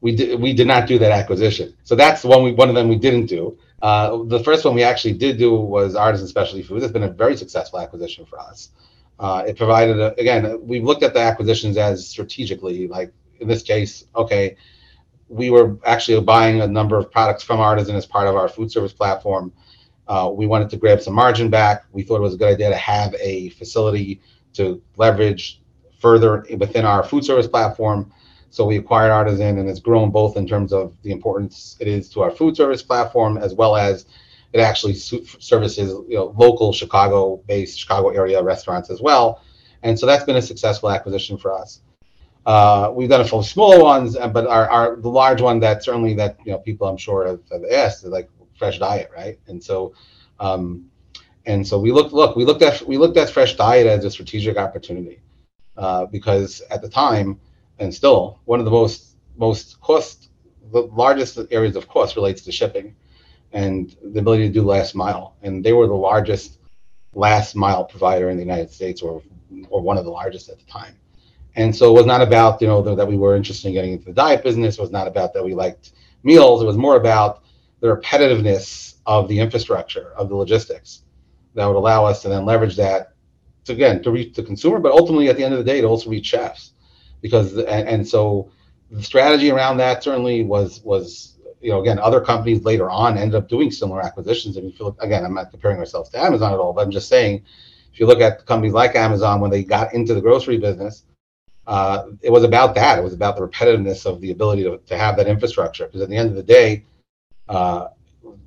[0.00, 1.76] we did we did not do that acquisition.
[1.84, 3.56] So that's one we one of them we didn't do.
[3.82, 6.84] Uh, the first one we actually did do was Artisan Specialty Foods.
[6.84, 8.70] It's been a very successful acquisition for us.
[9.18, 13.62] Uh, it provided, a, again, we've looked at the acquisitions as strategically, like in this
[13.62, 14.56] case, okay,
[15.28, 18.70] we were actually buying a number of products from Artisan as part of our food
[18.70, 19.52] service platform.
[20.06, 21.84] Uh, we wanted to grab some margin back.
[21.92, 24.20] We thought it was a good idea to have a facility
[24.54, 25.60] to leverage
[25.98, 28.12] further within our food service platform.
[28.56, 32.08] So we acquired Artisan, and it's grown both in terms of the importance it is
[32.08, 34.06] to our food service platform, as well as
[34.54, 39.42] it actually services you know local Chicago-based Chicago area restaurants as well.
[39.82, 41.82] And so that's been a successful acquisition for us.
[42.46, 45.84] Uh, we've done a few smaller ones, uh, but our, our the large one that
[45.84, 49.38] certainly that you know people I'm sure have, have asked is like Fresh Diet, right?
[49.48, 49.92] And so,
[50.40, 50.86] um,
[51.44, 54.10] and so we looked look we looked at we looked at Fresh Diet as a
[54.10, 55.20] strategic opportunity
[55.76, 57.38] uh, because at the time
[57.78, 60.30] and still one of the most most cost
[60.72, 62.94] the largest areas of cost relates to shipping
[63.52, 65.36] and the ability to do last mile.
[65.42, 66.58] And they were the largest
[67.14, 69.22] last mile provider in the united states or
[69.70, 70.94] or one of the largest at the time.
[71.54, 73.92] And so it was not about you know the, that we were interested in getting
[73.92, 74.78] into the diet business.
[74.78, 76.62] It was not about that we liked meals.
[76.62, 77.42] It was more about
[77.80, 81.02] the repetitiveness of the infrastructure of the logistics
[81.54, 83.12] that would allow us to then leverage that
[83.64, 85.86] to again to reach the consumer but ultimately at the end of the day to
[85.86, 86.72] also reach chefs
[87.26, 88.50] because and, and so
[88.90, 93.34] the strategy around that certainly was was you know again other companies later on ended
[93.34, 94.56] up doing similar acquisitions.
[94.56, 96.90] And if you look again i'm not comparing ourselves to amazon at all but i'm
[96.90, 97.42] just saying
[97.92, 101.04] if you look at companies like amazon when they got into the grocery business
[101.66, 102.98] uh, it was about that.
[102.98, 105.86] It was about the repetitiveness of the ability to, to have that infrastructure.
[105.86, 106.84] Because at the end of the day
[107.48, 107.88] uh,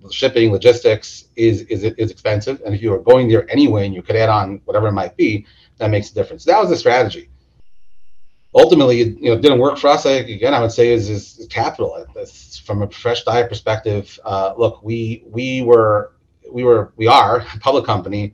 [0.09, 2.61] shipping logistics is, is is expensive.
[2.65, 5.17] And if you are going there anyway and you could add on whatever it might
[5.17, 5.45] be
[5.77, 6.43] that makes a difference.
[6.45, 7.29] That was the strategy
[8.53, 10.05] ultimately, you know, didn't work for us.
[10.05, 12.05] I, again, I would say is, is capital.
[12.65, 16.13] from a fresh diet perspective, uh, look, we we were
[16.51, 18.33] we were we are a public company.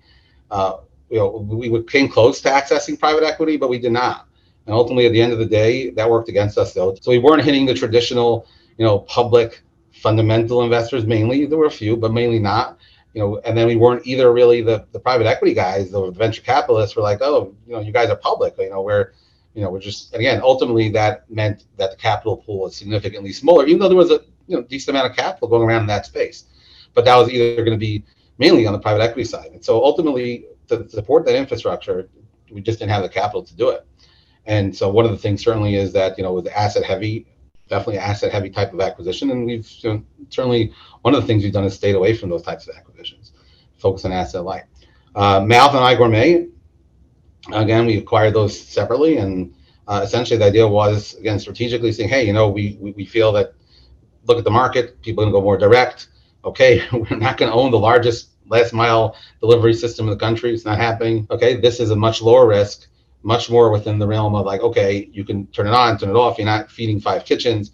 [0.52, 0.78] Uh,
[1.10, 4.28] you know, we came close to accessing private equity, but we did not.
[4.66, 6.96] And ultimately, at the end of the day, that worked against us though.
[7.02, 8.48] So we weren't hitting the traditional,
[8.78, 9.62] you know, public
[9.94, 11.46] fundamental investors mainly.
[11.46, 12.80] There were a few, but mainly not.
[13.14, 16.42] You know, and then we weren't either really the, the private equity guys, the venture
[16.42, 18.56] capitalists were like, oh, you know, you guys are public.
[18.58, 19.14] You know, we're
[19.56, 23.66] you know, we're just again ultimately that meant that the capital pool was significantly smaller,
[23.66, 26.06] even though there was a you know decent amount of capital going around in that
[26.06, 26.46] space.
[26.94, 28.04] But that was either going to be
[28.38, 29.52] mainly on the private equity side.
[29.52, 32.10] And so ultimately, to support that infrastructure,
[32.52, 33.88] we just didn't have the capital to do it.
[34.46, 37.26] And so one of the things certainly is that you know with asset heavy,
[37.70, 41.44] definitely asset heavy type of acquisition, and we've you know, certainly one of the things
[41.44, 43.32] we've done is stayed away from those types of acquisitions,
[43.78, 44.64] focus on asset light.
[45.16, 46.52] Uh, Mouth and iGourmet,
[47.54, 49.54] again, we acquired those separately, and
[49.88, 53.32] uh, essentially the idea was again strategically saying, hey, you know, we we, we feel
[53.34, 53.54] that
[54.26, 56.08] look at the market, people are going to go more direct.
[56.44, 60.54] Okay, we're not going to own the largest last mile delivery system in the country.
[60.54, 61.28] It's not happening.
[61.32, 62.88] Okay, this is a much lower risk,
[63.24, 66.16] much more within the realm of like, okay, you can turn it on, turn it
[66.16, 66.38] off.
[66.38, 67.72] You're not feeding five kitchens,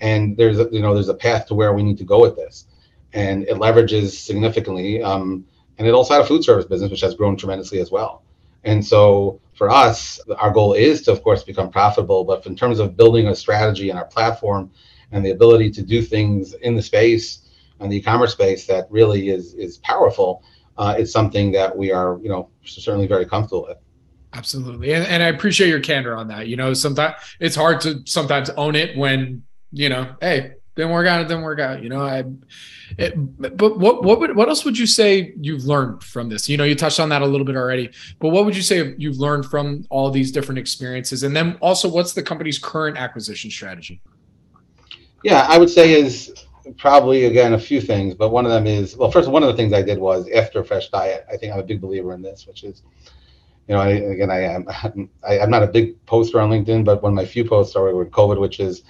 [0.00, 2.36] and there's a, you know there's a path to where we need to go with
[2.36, 2.66] this,
[3.12, 5.02] and it leverages significantly.
[5.02, 5.44] Um,
[5.78, 8.22] and it also had a food service business which has grown tremendously as well.
[8.64, 12.24] And so for us, our goal is to, of course, become profitable.
[12.24, 14.70] But in terms of building a strategy and our platform
[15.10, 17.48] and the ability to do things in the space
[17.80, 20.42] and the e-commerce space that really is is powerful,
[20.78, 23.78] uh, it's something that we are, you know, certainly very comfortable with.
[24.34, 26.48] Absolutely, and, and I appreciate your candor on that.
[26.48, 31.06] You know, sometimes it's hard to sometimes own it when you know, hey, didn't work
[31.06, 31.82] out, it didn't work out.
[31.82, 32.24] You know, I.
[32.98, 36.48] It, but what what would, what else would you say you've learned from this?
[36.48, 37.90] You know, you touched on that a little bit already.
[38.20, 41.22] But what would you say you've learned from all these different experiences?
[41.22, 44.00] And then also, what's the company's current acquisition strategy?
[45.22, 46.32] Yeah, I would say is
[46.78, 49.56] probably again a few things, but one of them is well, first one of the
[49.56, 51.26] things I did was after Fresh Diet.
[51.30, 52.82] I think I'm a big believer in this, which is
[53.68, 54.66] you know, I, again, I am
[55.22, 57.94] I, am not a big poster on LinkedIn, but one of my few posts are
[57.94, 58.82] with COVID, which is,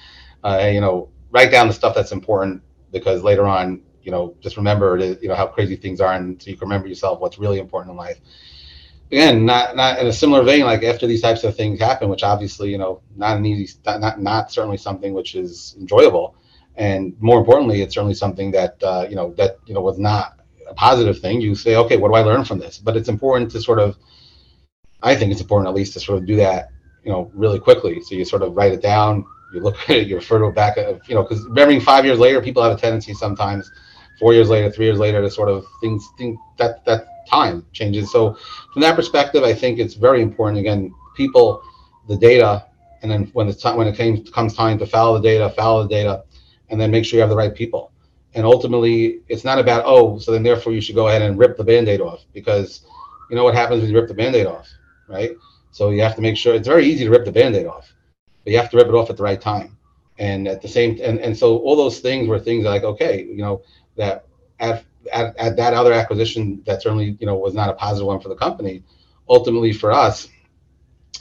[0.44, 4.56] uh, you know, write down the stuff that's important because later on, you know, just
[4.56, 7.38] remember to, you know how crazy things are, and so you can remember yourself what's
[7.38, 8.20] really important in life.
[9.10, 12.22] Again, not not in a similar vein, like after these types of things happen, which
[12.22, 16.36] obviously, you know, not an easy, not not certainly something which is enjoyable,
[16.76, 20.40] and more importantly, it's certainly something that uh, you know that you know was not
[20.72, 21.40] a positive thing.
[21.40, 22.78] You say, okay, what do I learn from this?
[22.78, 23.96] But it's important to sort of,
[25.02, 26.70] I think it's important at least to sort of do that,
[27.04, 28.00] you know, really quickly.
[28.00, 30.54] So you sort of write it down, you look at it, you refer to it
[30.54, 33.70] back, you know, because remembering five years later, people have a tendency sometimes,
[34.18, 38.10] four years later, three years later, to sort of things think that that time changes.
[38.10, 38.36] So
[38.72, 40.58] from that perspective, I think it's very important.
[40.58, 41.62] Again, people,
[42.08, 42.66] the data,
[43.02, 45.82] and then when the time when it came, comes time to follow the data, follow
[45.82, 46.24] the data,
[46.70, 47.90] and then make sure you have the right people.
[48.34, 51.56] And ultimately, it's not about oh, so then therefore you should go ahead and rip
[51.56, 52.86] the band-aid off because
[53.28, 54.68] you know what happens when you rip the band-aid off,
[55.08, 55.32] right?
[55.70, 57.92] So you have to make sure it's very easy to rip the band-aid off
[58.44, 59.76] but you have to rip it off at the right time.
[60.18, 63.38] And at the same, and, and so all those things were things like, okay, you
[63.38, 63.62] know,
[63.96, 64.26] that
[64.60, 68.20] at, at, at that other acquisition that certainly, you know, was not a positive one
[68.20, 68.82] for the company.
[69.28, 70.28] Ultimately for us,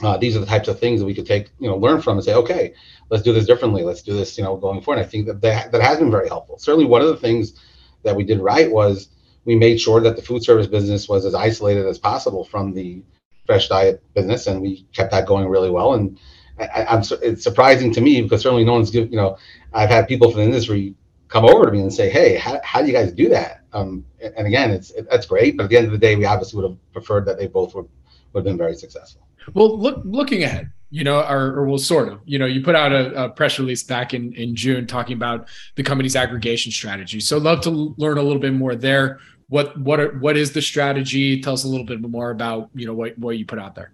[0.02, 2.16] uh, these are the types of things that we could take, you know, learn from
[2.16, 2.74] and say, okay,
[3.10, 3.82] let's do this differently.
[3.82, 5.00] Let's do this, you know, going forward.
[5.00, 6.58] And I think that that, that has been very helpful.
[6.58, 7.54] Certainly one of the things
[8.02, 9.08] that we did right was
[9.44, 13.02] we made sure that the food service business was as isolated as possible from the
[13.46, 14.46] fresh diet business.
[14.46, 15.94] And we kept that going really well.
[15.94, 16.18] And
[16.62, 19.36] I, am it's surprising to me because certainly no one's give you know
[19.72, 20.94] I've had people from the industry
[21.32, 23.62] come over to me and say, hey, how, how do you guys do that?
[23.72, 26.26] Um, and again, it's it, that's great, but at the end of the day, we
[26.26, 27.88] obviously would have preferred that they both would
[28.32, 29.26] would have been very successful.
[29.54, 32.76] Well, look looking ahead, you know, or, or well, sort of, you know, you put
[32.76, 37.18] out a, a, press release back in in June talking about the company's aggregation strategy.
[37.18, 39.18] So, love to learn a little bit more there.
[39.48, 41.40] What what are, what is the strategy?
[41.40, 43.92] Tell us a little bit more about you know what what you put out there.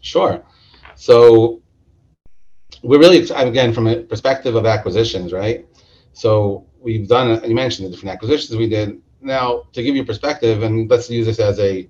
[0.00, 0.42] Sure.
[1.00, 1.62] So
[2.82, 5.66] we're really again from a perspective of acquisitions, right?
[6.12, 7.42] So we've done.
[7.48, 9.00] You mentioned the different acquisitions we did.
[9.22, 11.88] Now, to give you perspective, and let's use this as a.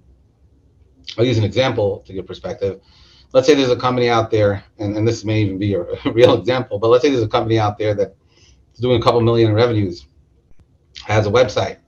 [1.18, 2.82] I'll use an example to give perspective.
[3.32, 5.98] Let's say there's a company out there, and, and this may even be a, a
[6.12, 8.14] real example, but let's say there's a company out there that's
[8.80, 10.06] doing a couple million in revenues,
[11.02, 11.78] has a website,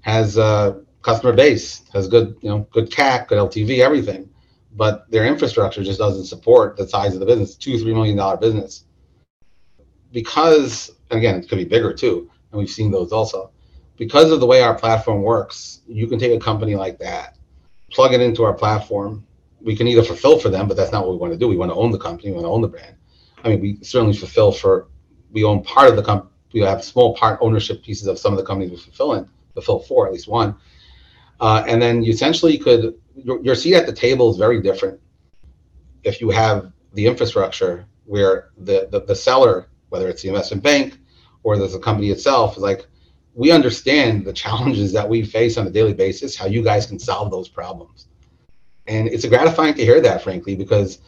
[0.00, 4.29] has a customer base, has good, you know, good CAC, good LTV, everything
[4.76, 8.36] but their infrastructure just doesn't support the size of the business, two, three million dollar
[8.36, 8.84] business.
[10.12, 13.50] Because and again, it could be bigger too, and we've seen those also.
[13.96, 17.36] Because of the way our platform works, you can take a company like that,
[17.90, 19.26] plug it into our platform.
[19.60, 21.48] We can either fulfill for them, but that's not what we want to do.
[21.48, 22.96] We want to own the company, we want to own the brand.
[23.44, 24.88] I mean, we certainly fulfill for
[25.32, 26.30] we own part of the company.
[26.52, 29.80] We have small part ownership pieces of some of the companies we fulfill in, fulfill
[29.80, 30.56] for at least one.
[31.38, 32.94] Uh, and then you essentially could
[33.24, 35.00] your, your seat at the table is very different
[36.04, 40.98] if you have the infrastructure where the, the, the seller, whether it's the investment bank
[41.42, 42.86] or there's the company itself, is like,
[43.34, 46.98] we understand the challenges that we face on a daily basis, how you guys can
[46.98, 48.06] solve those problems.
[48.86, 50.98] And it's gratifying to hear that, frankly, because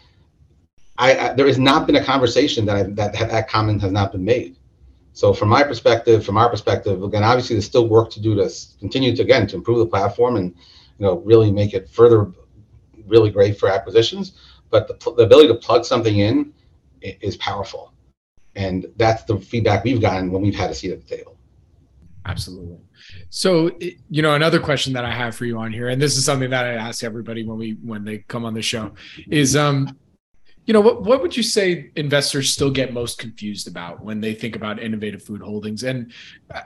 [0.99, 4.13] I, I there has not been a conversation that I, that that comment has not
[4.13, 4.57] been made.
[5.15, 8.51] So from my perspective, from our perspective, again, obviously there's still work to do to
[8.79, 10.55] continue to again to improve the platform and
[11.03, 12.31] you know really make it further
[13.07, 14.39] really great for acquisitions.
[14.71, 16.53] But the, the ability to plug something in
[17.03, 17.93] is powerful,
[18.55, 21.37] and that's the feedback we've gotten when we've had a seat at the table.
[22.25, 22.79] Absolutely.
[23.31, 23.73] So,
[24.09, 26.51] you know, another question that I have for you on here, and this is something
[26.51, 28.93] that I ask everybody when we when they come on the show,
[29.29, 29.99] is um,
[30.67, 34.33] you know, what what would you say investors still get most confused about when they
[34.33, 35.83] think about innovative food holdings?
[35.83, 36.13] And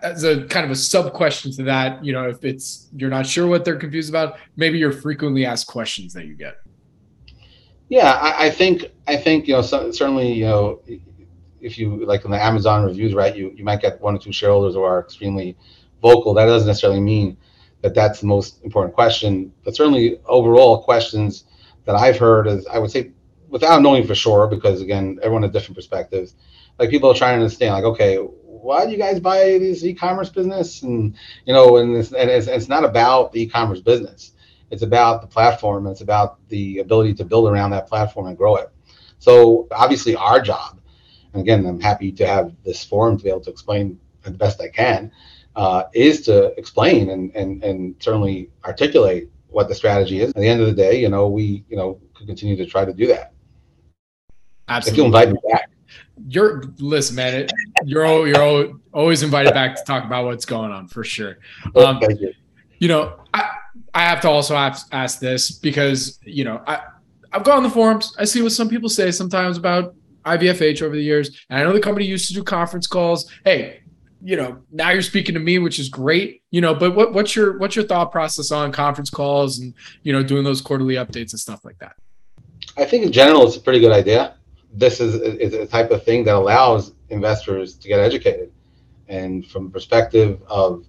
[0.02, 3.26] as a kind of a sub question to that, you know, if it's you're not
[3.26, 6.56] sure what they're confused about, maybe your frequently asked questions that you get.
[7.88, 10.82] Yeah, I, I think I think you know so, certainly you know
[11.60, 14.32] if you like in the Amazon reviews, right, you, you might get one or two
[14.32, 15.56] shareholders who are extremely
[16.02, 16.34] vocal.
[16.34, 17.36] That doesn't necessarily mean
[17.82, 21.44] that that's the most important question, but certainly overall questions
[21.84, 23.12] that I've heard is I would say
[23.48, 26.34] without knowing for sure, because again, everyone has different perspectives.
[26.78, 30.28] Like people are trying to understand, like, okay, why do you guys buy this e-commerce
[30.28, 30.82] business?
[30.82, 34.32] And you know, and it's, and it's, it's not about the e-commerce business.
[34.70, 35.86] It's about the platform.
[35.86, 38.70] It's about the ability to build around that platform and grow it.
[39.18, 40.76] So obviously, our job
[41.36, 44.58] and again, I'm happy to have this forum to be able to explain the best
[44.60, 45.12] I can,
[45.54, 50.30] uh, is to explain and, and, and certainly articulate what the strategy is.
[50.30, 52.86] At the end of the day, you know, we, you know, could continue to try
[52.86, 53.34] to do that.
[54.68, 55.02] Absolutely.
[55.02, 55.70] You invite me back.
[56.28, 57.34] You're listen, man.
[57.34, 57.52] It,
[57.84, 61.38] you're you're always invited back to talk about what's going on for sure.
[61.74, 62.32] Um, Thank you.
[62.78, 63.50] You know, I
[63.94, 66.80] I have to also ask, ask this because you know I
[67.32, 68.14] I've gone on the forums.
[68.18, 69.94] I see what some people say sometimes about
[70.26, 71.44] IVFH over the years.
[71.48, 73.30] And I know the company used to do conference calls.
[73.44, 73.80] Hey,
[74.22, 77.36] you know, now you're speaking to me, which is great, you know, but what, what's
[77.36, 81.32] your, what's your thought process on conference calls and, you know, doing those quarterly updates
[81.32, 81.92] and stuff like that?
[82.76, 84.34] I think in general, it's a pretty good idea.
[84.78, 88.52] This is, is a type of thing that allows investors to get educated.
[89.08, 90.84] And from perspective of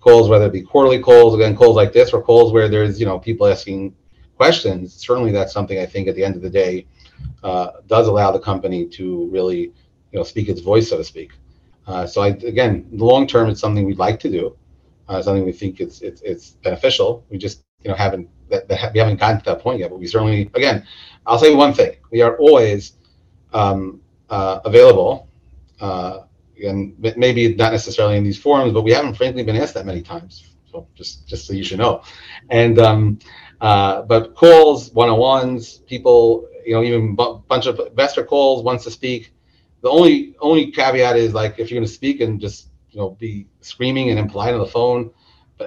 [0.00, 3.06] calls, whether it be quarterly calls, again, calls like this or calls where there's, you
[3.06, 3.94] know, people asking
[4.36, 6.86] questions, certainly that's something I think at the end of the day
[7.42, 11.32] uh, does allow the company to really, you know, speak its voice, so to speak.
[11.86, 14.56] Uh, so I, again, long term, it's something we'd like to do.
[15.08, 17.26] Uh, something we think it's it's it's beneficial.
[17.28, 19.90] We just you know haven't that, that we haven't gotten to that point yet.
[19.90, 20.86] But we certainly, again,
[21.26, 22.94] I'll say one thing: we are always
[23.54, 25.28] um, uh, available.
[25.80, 26.20] Uh,
[26.62, 30.02] and maybe not necessarily in these forums, but we haven't frankly been asked that many
[30.02, 30.54] times.
[30.70, 32.02] So just just so you should know.
[32.50, 33.18] And um,
[33.60, 38.62] uh, but calls, one on ones, people you know, even a bunch of investor calls
[38.62, 39.32] wants to speak.
[39.82, 43.10] The only only caveat is like if you're going to speak and just you know
[43.10, 45.10] be screaming and impolite on the phone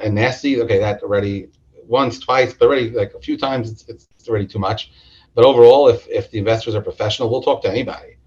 [0.01, 0.61] and nasty.
[0.61, 1.49] Okay, that already
[1.85, 4.91] once, twice, but already like a few times it's, it's already too much.
[5.37, 8.17] But overall, if if the investors are professional, we'll talk to anybody.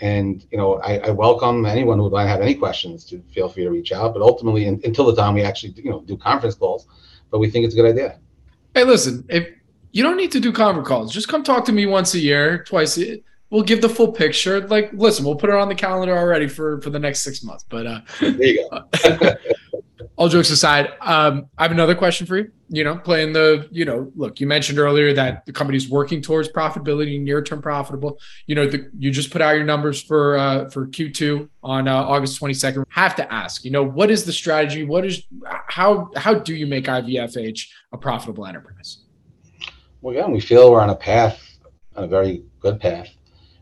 [0.00, 3.62] And you know, I, I welcome anyone who might have any questions to feel free
[3.62, 4.12] to reach out.
[4.12, 6.88] But ultimately, in, until the time we actually you know do conference calls,
[7.30, 8.18] but we think it's a good idea.
[8.74, 9.48] Hey, listen, if
[9.92, 11.12] you don't need to do conference calls.
[11.12, 12.98] Just come talk to me once a year, twice.
[12.98, 14.60] A, we'll give the full picture.
[14.66, 17.64] Like, listen, we'll put it on the calendar already for for the next six months.
[17.68, 18.84] But uh, there you go.
[20.18, 22.50] all jokes aside, um, I have another question for you.
[22.68, 26.48] You know, playing the, you know, look, you mentioned earlier that the company's working towards
[26.48, 28.18] profitability, near term profitable.
[28.46, 31.94] You know, the, you just put out your numbers for uh, for Q2 on uh,
[31.94, 32.84] August 22nd.
[32.88, 34.84] Have to ask, you know, what is the strategy?
[34.84, 35.22] What is
[35.68, 39.04] how how do you make IVFH a profitable enterprise?
[40.00, 41.40] Well, again, we feel we're on a path,
[41.96, 43.08] on a very good path,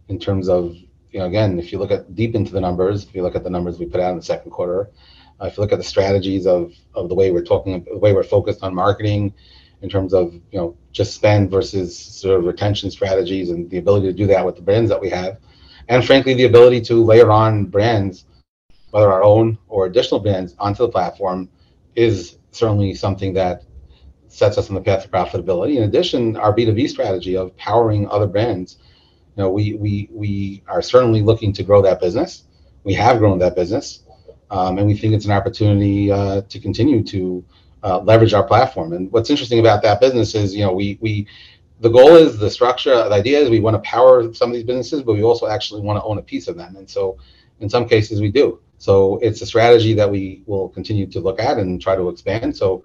[0.08, 0.74] in terms of
[1.12, 3.44] you know, again, if you look at deep into the numbers, if you look at
[3.44, 4.90] the numbers we put out in the second quarter,
[5.40, 8.12] uh, if you look at the strategies of of the way we're talking, the way
[8.12, 9.34] we're focused on marketing,
[9.82, 14.06] in terms of you know just spend versus sort of retention strategies and the ability
[14.06, 15.38] to do that with the brands that we have,
[15.88, 18.24] and frankly, the ability to layer on brands,
[18.90, 21.48] whether our own or additional brands, onto the platform,
[21.94, 23.62] is certainly something that
[24.28, 25.76] sets us on the path to profitability.
[25.76, 28.78] In addition, our B2B strategy of powering other brands,
[29.36, 32.44] you know, we we we are certainly looking to grow that business.
[32.84, 34.02] We have grown that business,
[34.50, 37.44] um, and we think it's an opportunity uh, to continue to
[37.82, 38.92] uh, leverage our platform.
[38.92, 41.26] And what's interesting about that business is, you know, we we
[41.80, 42.94] the goal is the structure.
[42.94, 45.82] The idea is we want to power some of these businesses, but we also actually
[45.82, 46.76] want to own a piece of them.
[46.76, 47.18] And so,
[47.60, 48.60] in some cases, we do.
[48.78, 52.56] So it's a strategy that we will continue to look at and try to expand.
[52.56, 52.84] So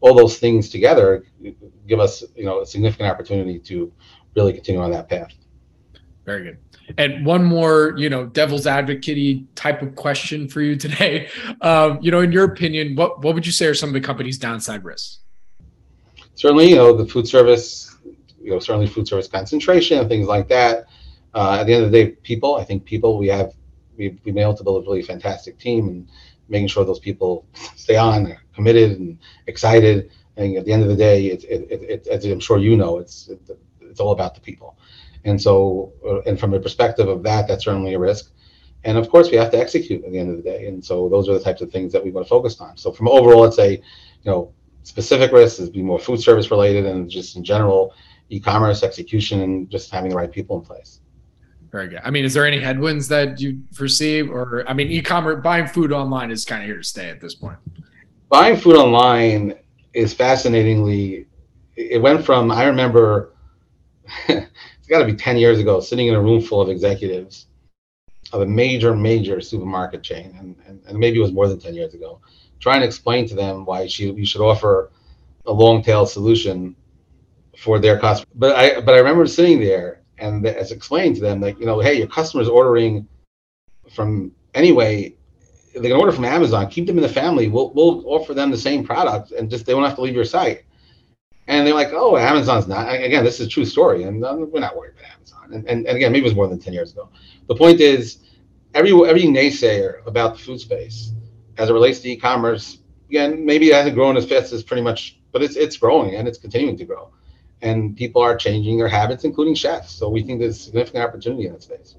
[0.00, 1.24] all those things together
[1.86, 3.92] give us, you know, a significant opportunity to
[4.36, 5.32] really continue on that path.
[6.24, 6.58] Very good.
[6.98, 11.28] And one more, you know, devil's advocate type of question for you today.
[11.60, 14.00] Um, you know, in your opinion, what what would you say are some of the
[14.00, 15.20] company's downside risks?
[16.34, 17.96] Certainly, you know, the food service,
[18.40, 20.86] you know, certainly food service concentration and things like that.
[21.34, 22.56] Uh, at the end of the day, people.
[22.56, 23.16] I think people.
[23.16, 23.52] We have
[23.96, 26.08] we've, been able to build a really fantastic team and
[26.48, 27.46] making sure those people
[27.76, 30.10] stay on, committed and excited.
[30.36, 32.98] And at the end of the day, it, it, it, as I'm sure you know,
[32.98, 33.30] it's
[33.80, 34.76] it's all about the people.
[35.24, 38.32] And so, uh, and from a perspective of that, that's certainly a risk.
[38.84, 40.66] And of course, we have to execute at the end of the day.
[40.66, 42.76] And so, those are the types of things that we want to focus on.
[42.76, 44.52] So, from overall, let's say, you know,
[44.82, 47.94] specific risks is be more food service related, and just in general,
[48.30, 51.00] e-commerce execution and just having the right people in place.
[51.70, 52.00] Very good.
[52.04, 55.92] I mean, is there any headwinds that you foresee, or I mean, e-commerce buying food
[55.92, 57.56] online is kind of here to stay at this point.
[58.28, 59.54] Buying food online
[59.94, 61.26] is fascinatingly.
[61.76, 63.32] It went from I remember
[64.92, 67.46] got to be 10 years ago, sitting in a room full of executives
[68.32, 71.74] of a major, major supermarket chain, and, and, and maybe it was more than 10
[71.74, 72.20] years ago,
[72.60, 74.90] trying to explain to them why she, we should offer
[75.46, 76.76] a long tail solution
[77.56, 78.32] for their customers.
[78.34, 81.80] But I, but I remember sitting there and as explained to them, like, you know,
[81.80, 83.08] hey, your customer's ordering
[83.90, 85.14] from anyway,
[85.74, 87.48] they can order from Amazon, keep them in the family.
[87.48, 90.24] We'll, we'll offer them the same product and just they won't have to leave your
[90.24, 90.64] site
[91.52, 92.88] and they're like, oh, Amazon's not.
[92.94, 95.52] Again, this is a true story, and uh, we're not worried about Amazon.
[95.52, 97.10] And, and, and again, maybe it was more than 10 years ago.
[97.46, 98.18] The point is,
[98.74, 101.12] every every naysayer about the food space
[101.58, 102.78] as it relates to e-commerce,
[103.10, 106.26] again, maybe it hasn't grown as fast as pretty much, but it's it's growing and
[106.26, 107.10] it's continuing to grow.
[107.60, 109.92] And people are changing their habits, including chefs.
[109.92, 111.96] So we think there's significant opportunity in that space.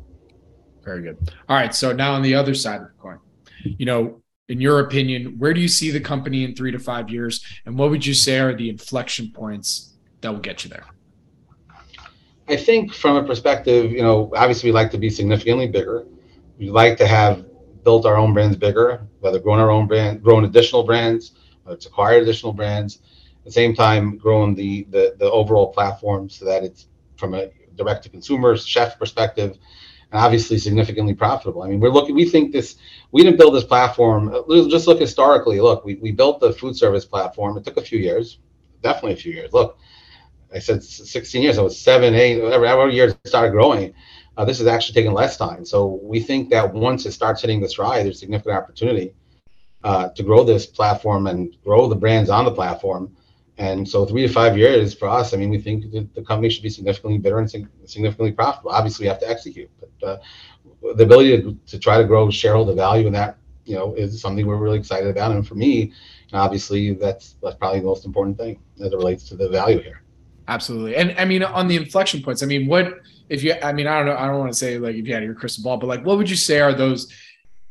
[0.84, 1.18] Very good.
[1.48, 1.74] All right.
[1.76, 3.20] So now on the other side of the coin,
[3.64, 7.10] you know, in your opinion, where do you see the company in three to five
[7.10, 7.44] years?
[7.66, 10.86] And what would you say are the inflection points that will get you there?
[12.50, 16.06] I think from a perspective, you know, obviously we like to be significantly bigger.
[16.58, 17.46] We like to have
[17.84, 21.32] built our own brands bigger, whether growing our own brand, growing additional brands,
[21.64, 23.00] whether it's acquired additional brands.
[23.40, 27.50] At the same time, growing the the, the overall platform so that it's from a
[27.76, 29.58] direct to consumer chef perspective,
[30.14, 31.64] and obviously significantly profitable.
[31.64, 32.16] I mean, we're looking.
[32.16, 32.76] We think this.
[33.12, 34.32] We didn't build this platform.
[34.70, 35.60] Just look historically.
[35.60, 37.58] Look, we, we built the food service platform.
[37.58, 38.38] It took a few years,
[38.82, 39.52] definitely a few years.
[39.54, 39.78] Look,
[40.54, 41.58] I said 16 years.
[41.58, 43.94] I was seven, eight, whatever, whatever years it started growing.
[44.38, 45.66] Uh, this is actually taking less time.
[45.66, 49.16] So we think that once it starts hitting the stride, there's significant opportunity
[49.84, 53.16] uh, to grow this platform and grow the brands on the platform
[53.58, 56.64] and so three to five years for us, I mean, we think the company should
[56.64, 58.72] be significantly better and significantly profitable.
[58.72, 60.18] Obviously, we have to execute, but uh,
[60.96, 64.46] the ability to, to try to grow shareholder value in that, you know, is something
[64.48, 65.32] we're really excited about.
[65.32, 65.94] And for me,
[66.34, 70.02] obviously, that's that's probably the most important thing as it relates to the value here.
[70.48, 73.54] Absolutely, and I mean, on the inflection points, I mean, what if you?
[73.62, 74.18] I mean, I don't know.
[74.18, 76.18] I don't want to say like if you had your crystal ball, but like, what
[76.18, 77.14] would you say are those?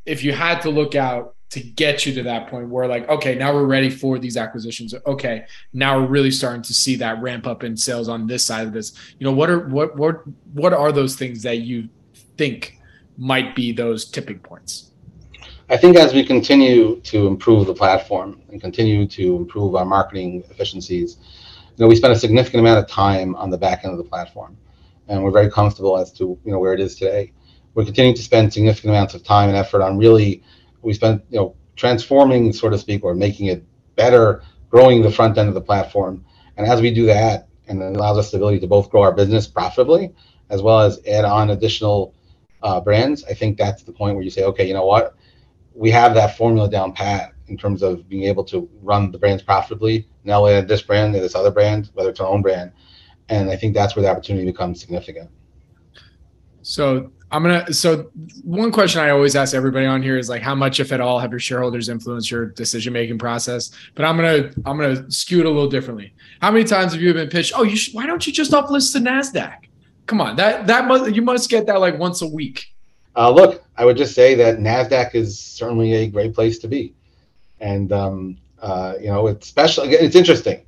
[0.07, 3.35] If you had to look out to get you to that point where like okay
[3.35, 4.95] now we're ready for these acquisitions.
[5.07, 5.45] Okay
[5.75, 8.73] now we're really starting to see that ramp up in sales on this side of
[8.73, 8.95] this.
[9.19, 10.23] You know what are what what
[10.55, 11.89] what are those things that you
[12.39, 12.79] think
[13.19, 14.93] might be those tipping points?
[15.69, 20.43] I think as we continue to improve the platform and continue to improve our marketing
[20.49, 21.19] efficiencies
[21.77, 24.05] you know we spend a significant amount of time on the back end of the
[24.05, 24.57] platform
[25.09, 27.33] and we're very comfortable as to you know where it is today.
[27.75, 30.43] We're continuing to spend significant amounts of time and effort on really
[30.83, 33.65] we spent you know transforming, so to speak, or making it
[33.97, 36.25] better, growing the front end of the platform.
[36.57, 39.13] And as we do that, and it allows us the ability to both grow our
[39.13, 40.13] business profitably
[40.53, 42.15] as well as add on additional
[42.63, 43.25] uh, brands.
[43.25, 45.17] I think that's the point where you say, okay, you know what,
[45.75, 49.43] we have that formula down pat in terms of being able to run the brands
[49.43, 50.07] profitably.
[50.25, 52.73] Now we add this brand and this other brand, whether it's our own brand,
[53.31, 55.31] and I think that's where the opportunity becomes significant.
[56.61, 57.73] So I'm gonna.
[57.73, 58.11] So
[58.45, 61.19] one question I always ask everybody on here is like, how much, if at all,
[61.19, 63.71] have your shareholders influenced your decision making process?
[63.95, 66.13] But I'm gonna I'm gonna skew it a little differently.
[66.43, 67.55] How many times have you been pitched?
[67.57, 69.65] Oh, you should, why don't you just uplist to Nasdaq?
[70.05, 72.67] Come on, that that must you must get that like once a week.
[73.17, 76.95] Uh, look, I would just say that Nasdaq is certainly a great place to be,
[77.61, 79.85] and um, uh, you know it's special.
[79.87, 80.63] It's interesting.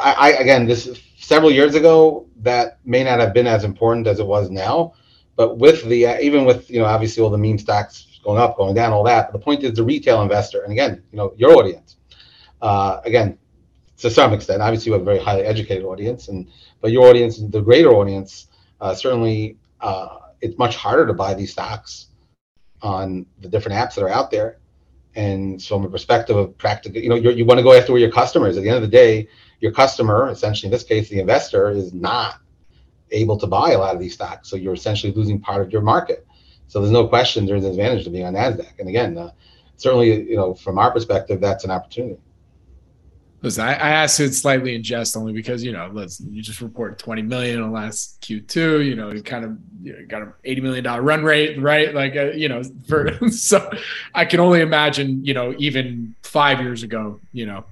[0.00, 4.20] I, I again, this several years ago that may not have been as important as
[4.20, 4.94] it was now
[5.36, 8.56] but with the uh, even with you know obviously all the meme stocks going up,
[8.56, 9.32] going down, all that.
[9.32, 11.96] the point is the retail investor, and again, you know your audience.
[12.60, 13.38] Uh, again,
[13.98, 16.48] to some extent, obviously you have a very highly educated audience, and
[16.80, 18.48] but your audience, the greater audience,
[18.80, 22.06] uh, certainly uh, it's much harder to buy these stocks
[22.82, 24.58] on the different apps that are out there.
[25.16, 28.00] And so, from a perspective of practical, you know, you want to go after where
[28.00, 28.56] your customer is.
[28.56, 29.28] At the end of the day,
[29.58, 32.40] your customer, essentially in this case, the investor, is not
[33.12, 34.48] able to buy a lot of these stocks.
[34.48, 36.26] So you're essentially losing part of your market.
[36.68, 38.78] So there's no question there's an advantage to being on Nasdaq.
[38.78, 39.32] And again, uh,
[39.76, 42.20] certainly, you know, from our perspective, that's an opportunity.
[43.42, 46.60] Listen, I, I asked it slightly in jest only because you know, let's you just
[46.60, 48.84] reported 20 million in the last Q2.
[48.84, 51.94] You know, you kind of you know, got an 80 million dollar run rate, right?
[51.94, 53.70] Like, uh, you know, for so
[54.14, 57.64] I can only imagine, you know, even five years ago, you know,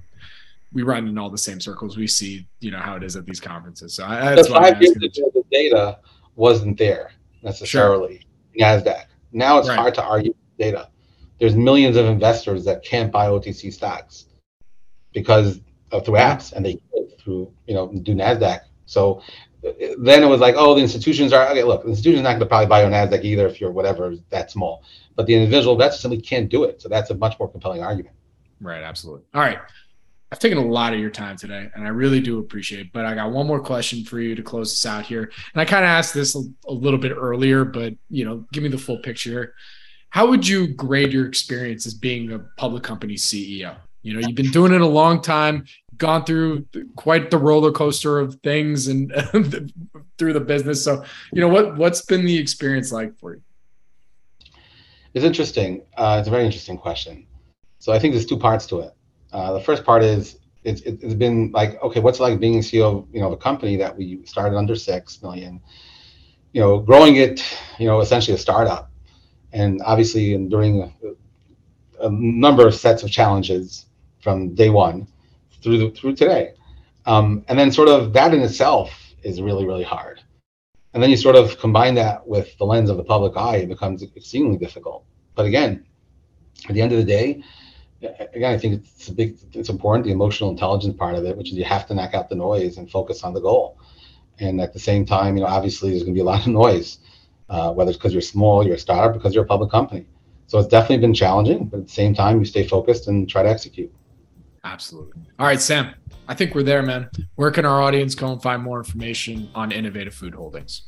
[0.71, 1.97] we run in all the same circles.
[1.97, 3.95] We see, you know, how it is at these conferences.
[3.95, 5.99] So I, that's why five years ago, the data
[6.35, 7.11] wasn't there
[7.43, 8.25] necessarily.
[8.57, 8.67] Sure.
[8.67, 9.05] Nasdaq.
[9.31, 9.77] Now it's right.
[9.77, 10.89] hard to argue data.
[11.39, 14.25] There's millions of investors that can't buy OTC stocks
[15.13, 15.61] because
[15.91, 16.79] uh, through apps and they
[17.19, 18.61] through you know do Nasdaq.
[18.85, 19.21] So
[19.61, 21.63] then it was like, oh, the institutions are okay.
[21.63, 24.51] Look, the institution's not going to probably buy on Nasdaq either if you're whatever that
[24.51, 24.83] small,
[25.15, 26.81] but the individual investor simply can't do it.
[26.81, 28.15] So that's a much more compelling argument.
[28.61, 28.83] Right.
[28.83, 29.23] Absolutely.
[29.33, 29.59] All right.
[30.31, 32.93] I've taken a lot of your time today, and I really do appreciate it.
[32.93, 35.31] But I got one more question for you to close this out here.
[35.53, 38.61] And I kind of asked this a, a, little bit earlier, but you know, give
[38.61, 39.55] me the full picture.
[40.11, 43.75] How would you grade your experience as being a public company CEO?
[44.03, 45.65] You know, you've been doing it a long time,
[45.97, 46.65] gone through
[46.95, 49.11] quite the roller coaster of things and
[50.17, 50.83] through the business.
[50.83, 51.03] So,
[51.33, 53.41] you know, what what's been the experience like for you?
[55.15, 55.81] It's interesting.
[55.97, 57.25] Uh, it's a very interesting question.
[57.79, 58.93] So I think there's two parts to it.
[59.31, 62.99] Uh, the first part is it's, it's been like, okay, what's it like being CEO
[62.99, 65.61] of, you know, of a company that we started under 6 million,
[66.51, 67.43] you know, growing it,
[67.77, 68.91] you know, essentially a startup.
[69.51, 73.85] And obviously, during a, a number of sets of challenges
[74.21, 75.07] from day one
[75.61, 76.53] through the, through today.
[77.05, 78.91] Um, and then sort of that in itself
[79.23, 80.21] is really, really hard.
[80.93, 83.69] And then you sort of combine that with the lens of the public eye, it
[83.69, 85.05] becomes extremely difficult.
[85.35, 85.85] But again,
[86.67, 87.43] at the end of the day,
[88.01, 91.51] again, I think it's a big, it's important, the emotional intelligence part of it, which
[91.51, 93.77] is you have to knock out the noise and focus on the goal.
[94.39, 96.47] And at the same time, you know, obviously there's going to be a lot of
[96.47, 96.99] noise,
[97.49, 100.05] uh, whether it's because you're small, you're a startup, because you're a public company.
[100.47, 103.43] So it's definitely been challenging, but at the same time, you stay focused and try
[103.43, 103.93] to execute.
[104.63, 105.21] Absolutely.
[105.37, 105.93] All right, Sam.
[106.27, 107.09] I think we're there, man.
[107.35, 110.83] Where can our audience go and find more information on Innovative Food Holdings?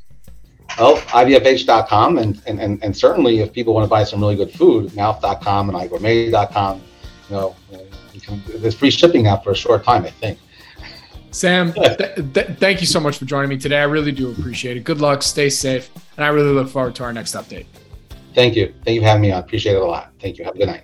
[0.80, 4.52] Well, IVFH.com, and, and, and, and certainly if people want to buy some really good
[4.52, 6.82] food, mouth.com and igourmet.com,
[7.32, 7.78] know, uh,
[8.22, 10.40] can, there's free shipping out for a short time, I think.
[11.32, 11.98] Sam, th-
[12.34, 13.80] th- thank you so much for joining me today.
[13.80, 14.84] I really do appreciate it.
[14.84, 17.66] Good luck, stay safe, and I really look forward to our next update.
[18.36, 18.74] Thank you.
[18.86, 19.40] Thank you for having me on.
[19.40, 20.12] Appreciate it a lot.
[20.20, 20.44] Thank you.
[20.44, 20.84] Have a good night.